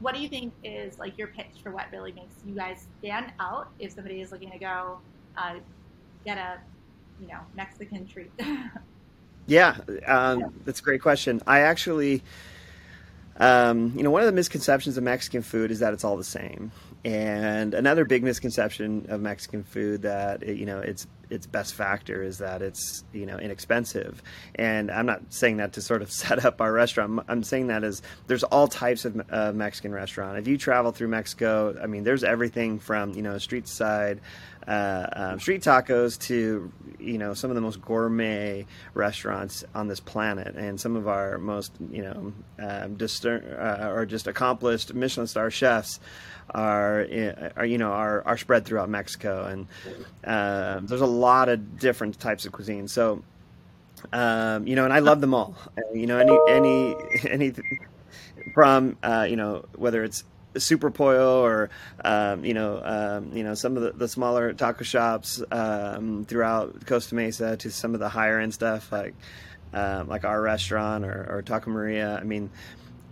what 0.00 0.14
do 0.14 0.20
you 0.20 0.28
think 0.28 0.52
is 0.62 0.98
like 0.98 1.16
your 1.16 1.28
pitch 1.28 1.62
for 1.62 1.70
what 1.70 1.86
really 1.92 2.12
makes 2.12 2.34
you 2.46 2.54
guys 2.54 2.86
stand 2.98 3.32
out 3.40 3.68
if 3.78 3.92
somebody 3.92 4.20
is 4.20 4.30
looking 4.30 4.50
to 4.50 4.58
go 4.58 4.98
uh, 5.36 5.54
get 6.24 6.38
a 6.38 6.58
you 7.20 7.28
know 7.28 7.40
Mexican 7.54 8.06
treat? 8.06 8.30
yeah, 9.46 9.76
um, 10.06 10.52
that's 10.64 10.80
a 10.80 10.82
great 10.82 11.00
question. 11.00 11.40
I 11.46 11.60
actually, 11.60 12.22
um, 13.38 13.92
you 13.96 14.02
know, 14.02 14.10
one 14.10 14.22
of 14.22 14.26
the 14.26 14.32
misconceptions 14.32 14.96
of 14.98 15.04
Mexican 15.04 15.42
food 15.42 15.70
is 15.70 15.78
that 15.78 15.92
it's 15.92 16.04
all 16.04 16.16
the 16.16 16.24
same. 16.24 16.72
And 17.04 17.72
another 17.72 18.04
big 18.04 18.22
misconception 18.22 19.06
of 19.08 19.20
Mexican 19.20 19.62
food 19.62 20.02
that 20.02 20.46
you 20.46 20.66
know 20.66 20.80
its 20.80 21.06
its 21.30 21.46
best 21.46 21.74
factor 21.74 22.22
is 22.22 22.38
that 22.38 22.62
it's 22.62 23.04
you 23.12 23.26
know 23.26 23.38
inexpensive. 23.38 24.22
And 24.54 24.90
I'm 24.90 25.06
not 25.06 25.22
saying 25.30 25.58
that 25.58 25.72
to 25.74 25.82
sort 25.82 26.02
of 26.02 26.10
set 26.12 26.44
up 26.44 26.60
our 26.60 26.72
restaurant. 26.72 27.20
I'm 27.28 27.42
saying 27.42 27.68
that 27.68 27.84
as 27.84 28.02
there's 28.26 28.44
all 28.44 28.68
types 28.68 29.04
of 29.04 29.20
uh, 29.30 29.52
Mexican 29.52 29.92
restaurant. 29.92 30.38
If 30.38 30.46
you 30.46 30.58
travel 30.58 30.92
through 30.92 31.08
Mexico, 31.08 31.76
I 31.82 31.86
mean, 31.86 32.04
there's 32.04 32.24
everything 32.24 32.78
from 32.78 33.12
you 33.12 33.22
know 33.22 33.38
street 33.38 33.68
side 33.68 34.20
uh, 34.66 35.06
um, 35.12 35.40
street 35.40 35.62
tacos 35.62 36.18
to 36.18 36.72
you 36.98 37.18
know 37.18 37.34
some 37.34 37.50
of 37.50 37.54
the 37.54 37.60
most 37.60 37.80
gourmet 37.80 38.66
restaurants 38.94 39.64
on 39.74 39.86
this 39.88 40.00
planet, 40.00 40.56
and 40.56 40.80
some 40.80 40.96
of 40.96 41.06
our 41.06 41.38
most 41.38 41.72
you 41.90 42.02
know 42.02 42.32
um, 42.58 42.96
uh, 42.98 43.90
or 43.92 44.06
just 44.06 44.26
accomplished 44.26 44.92
Michelin 44.94 45.26
star 45.26 45.50
chefs 45.50 46.00
are, 46.50 47.02
uh, 47.02 47.50
are 47.56 47.66
you 47.66 47.78
know 47.78 47.92
are, 47.92 48.22
are 48.26 48.36
spread 48.36 48.64
throughout 48.64 48.88
Mexico, 48.88 49.44
and 49.46 49.66
uh, 50.24 50.80
there's 50.82 51.00
a 51.00 51.06
lot 51.06 51.48
of 51.48 51.78
different 51.78 52.18
types 52.18 52.46
of 52.46 52.52
cuisine. 52.52 52.88
So. 52.88 53.22
Um, 54.12 54.66
you 54.66 54.76
know, 54.76 54.84
and 54.84 54.92
I 54.92 54.98
love 54.98 55.22
them 55.22 55.32
all. 55.32 55.56
You 55.92 56.06
know, 56.06 56.18
any 56.18 56.38
any 56.48 56.96
any 57.28 57.54
from 58.52 58.98
uh, 59.02 59.26
you 59.28 59.36
know 59.36 59.64
whether 59.74 60.04
it's 60.04 60.22
Super 60.58 60.90
Pollo 60.90 61.42
or 61.44 61.70
um, 62.04 62.44
you 62.44 62.54
know 62.54 62.80
um, 62.84 63.36
you 63.36 63.42
know 63.44 63.54
some 63.54 63.76
of 63.76 63.82
the, 63.82 63.92
the 63.92 64.08
smaller 64.08 64.52
taco 64.52 64.84
shops 64.84 65.42
um, 65.50 66.24
throughout 66.24 66.86
Costa 66.86 67.14
Mesa 67.14 67.56
to 67.58 67.70
some 67.70 67.94
of 67.94 68.00
the 68.00 68.08
higher 68.08 68.38
end 68.38 68.54
stuff 68.54 68.90
like 68.92 69.14
um, 69.72 70.08
like 70.08 70.24
our 70.24 70.40
restaurant 70.40 71.04
or, 71.04 71.26
or 71.28 71.42
Taco 71.42 71.70
Maria. 71.70 72.18
I 72.18 72.24
mean. 72.24 72.50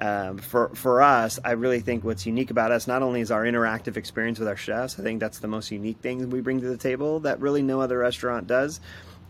Um, 0.00 0.38
for 0.38 0.70
for 0.74 1.02
us, 1.02 1.38
I 1.44 1.52
really 1.52 1.78
think 1.78 2.02
what's 2.02 2.26
unique 2.26 2.50
about 2.50 2.72
us 2.72 2.88
not 2.88 3.02
only 3.02 3.20
is 3.20 3.30
our 3.30 3.44
interactive 3.44 3.96
experience 3.96 4.40
with 4.40 4.48
our 4.48 4.56
chefs. 4.56 4.98
I 4.98 5.04
think 5.04 5.20
that's 5.20 5.38
the 5.38 5.46
most 5.46 5.70
unique 5.70 5.98
thing 5.98 6.28
we 6.30 6.40
bring 6.40 6.60
to 6.60 6.66
the 6.66 6.76
table 6.76 7.20
that 7.20 7.40
really 7.40 7.62
no 7.62 7.80
other 7.80 7.98
restaurant 7.98 8.48
does 8.48 8.80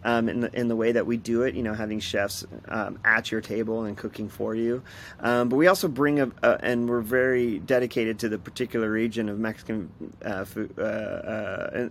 um, 0.05 0.29
in, 0.29 0.41
the, 0.41 0.59
in 0.59 0.69
the 0.69 0.77
way 0.77 0.93
that 0.93 1.07
we 1.07 1.17
do 1.17 1.43
it, 1.43 1.55
you 1.55 1.63
know, 1.63 1.75
having 1.75 2.01
chefs 2.01 2.47
um, 2.69 2.99
at 3.05 3.33
your 3.33 3.41
table 3.41 3.85
and 3.85 3.97
cooking 3.97 4.29
for 4.29 4.55
you. 4.55 4.83
Um, 5.21 5.49
but 5.49 5.57
we 5.57 5.67
also 5.67 5.89
bring 5.89 6.21
a, 6.21 6.31
a, 6.43 6.59
and 6.63 6.89
we're 6.89 7.01
very 7.01 7.59
dedicated 7.59 8.19
to 8.21 8.29
the 8.29 8.39
particular 8.39 8.91
region 8.91 9.29
of 9.29 9.39
Mexican 9.39 9.91
uh, 10.25 10.45
food, 10.45 10.75
uh, 10.79 10.83
uh, 10.83 11.89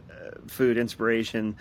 food 0.48 0.78
inspiration 0.78 1.56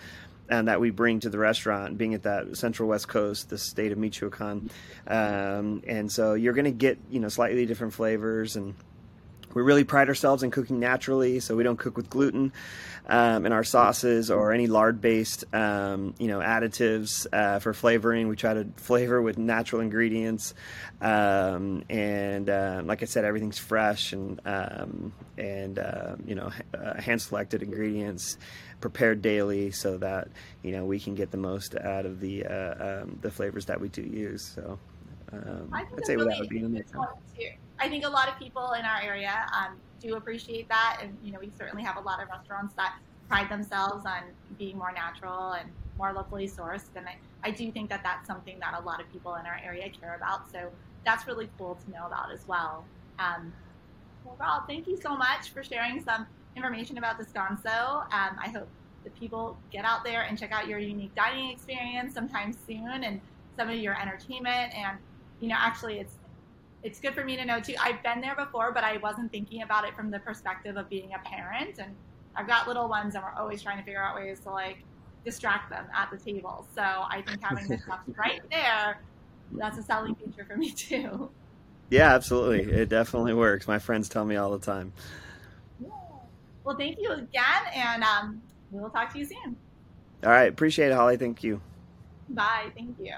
and 0.49 0.67
that 0.67 0.79
we 0.79 0.91
bring 0.91 1.19
to 1.21 1.29
the 1.29 1.37
restaurant, 1.37 1.97
being 1.97 2.13
at 2.13 2.23
that 2.23 2.57
central 2.57 2.89
west 2.89 3.07
coast, 3.07 3.49
the 3.49 3.57
state 3.57 3.91
of 3.91 3.97
Michoacan. 3.97 4.69
Um, 5.07 5.81
and 5.87 6.11
so 6.11 6.33
you're 6.33 6.53
going 6.53 6.65
to 6.65 6.71
get, 6.71 6.99
you 7.09 7.19
know, 7.19 7.29
slightly 7.29 7.65
different 7.65 7.93
flavors 7.93 8.55
and 8.55 8.75
we 9.53 9.61
really 9.61 9.83
pride 9.83 10.09
ourselves 10.09 10.43
in 10.43 10.51
cooking 10.51 10.79
naturally, 10.79 11.39
so 11.39 11.55
we 11.55 11.63
don't 11.63 11.77
cook 11.77 11.97
with 11.97 12.09
gluten 12.09 12.51
um, 13.07 13.45
in 13.45 13.51
our 13.51 13.63
sauces 13.63 14.31
or 14.31 14.51
any 14.53 14.67
lard-based, 14.67 15.45
um, 15.53 16.15
you 16.19 16.27
know, 16.27 16.39
additives 16.39 17.27
uh, 17.31 17.59
for 17.59 17.73
flavoring. 17.73 18.27
We 18.27 18.35
try 18.35 18.53
to 18.53 18.67
flavor 18.77 19.21
with 19.21 19.37
natural 19.37 19.81
ingredients, 19.81 20.53
um, 21.01 21.83
and 21.89 22.49
uh, 22.49 22.81
like 22.85 23.01
I 23.03 23.05
said, 23.05 23.25
everything's 23.25 23.59
fresh 23.59 24.13
and 24.13 24.39
um, 24.45 25.13
and 25.37 25.79
uh, 25.79 26.15
you 26.25 26.35
know, 26.35 26.51
uh, 26.73 27.01
hand-selected 27.01 27.61
ingredients, 27.61 28.37
prepared 28.81 29.21
daily, 29.21 29.71
so 29.71 29.97
that 29.97 30.29
you 30.63 30.71
know 30.71 30.85
we 30.85 30.99
can 30.99 31.15
get 31.15 31.31
the 31.31 31.37
most 31.37 31.75
out 31.75 32.05
of 32.05 32.19
the 32.19 32.45
uh, 32.45 33.01
um, 33.01 33.19
the 33.21 33.31
flavors 33.31 33.65
that 33.65 33.79
we 33.79 33.89
do 33.89 34.01
use. 34.01 34.43
So. 34.55 34.79
Um, 35.31 35.69
I'd 35.73 36.05
say 36.05 36.15
really 36.15 36.29
that 36.29 36.39
would 36.41 36.49
be 36.49 36.59
an 36.59 36.83
I 37.79 37.89
think 37.89 38.05
a 38.05 38.09
lot 38.09 38.29
of 38.29 38.37
people 38.37 38.73
in 38.73 38.85
our 38.85 39.01
area 39.01 39.47
um, 39.53 39.75
do 39.99 40.15
appreciate 40.15 40.69
that, 40.69 40.99
and 41.01 41.17
you 41.23 41.31
know, 41.31 41.39
we 41.39 41.51
certainly 41.57 41.83
have 41.83 41.97
a 41.97 42.01
lot 42.01 42.21
of 42.21 42.29
restaurants 42.29 42.73
that 42.75 42.95
pride 43.27 43.49
themselves 43.49 44.05
on 44.05 44.21
being 44.57 44.77
more 44.77 44.91
natural 44.91 45.53
and 45.53 45.69
more 45.97 46.13
locally 46.13 46.47
sourced. 46.47 46.89
And 46.95 47.07
I, 47.07 47.17
I 47.43 47.51
do 47.51 47.71
think 47.71 47.89
that 47.89 48.01
that's 48.03 48.27
something 48.27 48.59
that 48.59 48.79
a 48.79 48.83
lot 48.83 49.01
of 49.01 49.11
people 49.11 49.35
in 49.35 49.45
our 49.45 49.59
area 49.63 49.89
care 49.89 50.15
about. 50.15 50.51
So 50.51 50.69
that's 51.05 51.27
really 51.27 51.49
cool 51.57 51.77
to 51.85 51.91
know 51.91 52.05
about 52.07 52.31
as 52.31 52.47
well. 52.47 52.85
Um, 53.19 53.53
well, 54.25 54.35
Rob, 54.39 54.67
thank 54.67 54.87
you 54.87 54.97
so 55.01 55.15
much 55.15 55.49
for 55.49 55.63
sharing 55.63 56.01
some 56.03 56.25
information 56.55 56.97
about 56.97 57.19
Descanso. 57.19 58.03
Um, 58.13 58.37
I 58.41 58.49
hope 58.53 58.67
the 59.03 59.09
people 59.11 59.57
get 59.71 59.85
out 59.85 60.03
there 60.03 60.23
and 60.23 60.37
check 60.37 60.51
out 60.51 60.67
your 60.67 60.79
unique 60.79 61.13
dining 61.15 61.51
experience 61.51 62.13
sometime 62.13 62.55
soon 62.67 63.03
and 63.03 63.19
some 63.57 63.69
of 63.69 63.75
your 63.75 63.99
entertainment 64.01 64.73
and 64.75 64.97
you 65.39 65.49
know, 65.49 65.55
actually 65.57 65.99
it's 65.99 66.13
it's 66.83 66.99
good 66.99 67.13
for 67.13 67.23
me 67.23 67.35
to 67.37 67.45
know 67.45 67.59
too. 67.59 67.75
I've 67.81 68.03
been 68.03 68.21
there 68.21 68.35
before, 68.35 68.71
but 68.71 68.83
I 68.83 68.97
wasn't 68.97 69.31
thinking 69.31 69.61
about 69.61 69.85
it 69.87 69.95
from 69.95 70.11
the 70.11 70.19
perspective 70.19 70.75
of 70.77 70.89
being 70.89 71.11
a 71.13 71.19
parent. 71.27 71.79
And 71.79 71.95
I've 72.35 72.47
got 72.47 72.67
little 72.67 72.89
ones, 72.89 73.15
and 73.15 73.23
we're 73.23 73.41
always 73.41 73.61
trying 73.61 73.77
to 73.77 73.83
figure 73.83 74.03
out 74.03 74.15
ways 74.15 74.39
to 74.41 74.49
like 74.51 74.83
distract 75.23 75.69
them 75.69 75.85
at 75.95 76.09
the 76.11 76.17
table. 76.17 76.67
So 76.75 76.81
I 76.81 77.23
think 77.25 77.41
having 77.41 77.67
the 77.67 77.77
cups 77.77 78.09
right 78.17 78.41
there, 78.51 79.01
that's 79.53 79.77
a 79.77 79.83
selling 79.83 80.15
feature 80.15 80.45
for 80.45 80.57
me 80.57 80.71
too. 80.71 81.29
Yeah, 81.89 82.13
absolutely. 82.13 82.73
It 82.73 82.89
definitely 82.89 83.33
works. 83.33 83.67
My 83.67 83.79
friends 83.79 84.09
tell 84.09 84.25
me 84.25 84.35
all 84.35 84.51
the 84.51 84.65
time. 84.65 84.93
Well, 86.63 86.77
thank 86.77 86.97
you 86.99 87.11
again, 87.11 87.63
and 87.75 88.03
um, 88.03 88.41
we'll 88.71 88.89
talk 88.89 89.11
to 89.13 89.19
you 89.19 89.25
soon. 89.25 89.57
All 90.23 90.29
right. 90.29 90.49
Appreciate 90.49 90.91
it, 90.91 90.95
Holly. 90.95 91.17
Thank 91.17 91.43
you. 91.43 91.61
Bye. 92.29 92.71
Thank 92.75 92.97
you. 92.99 93.11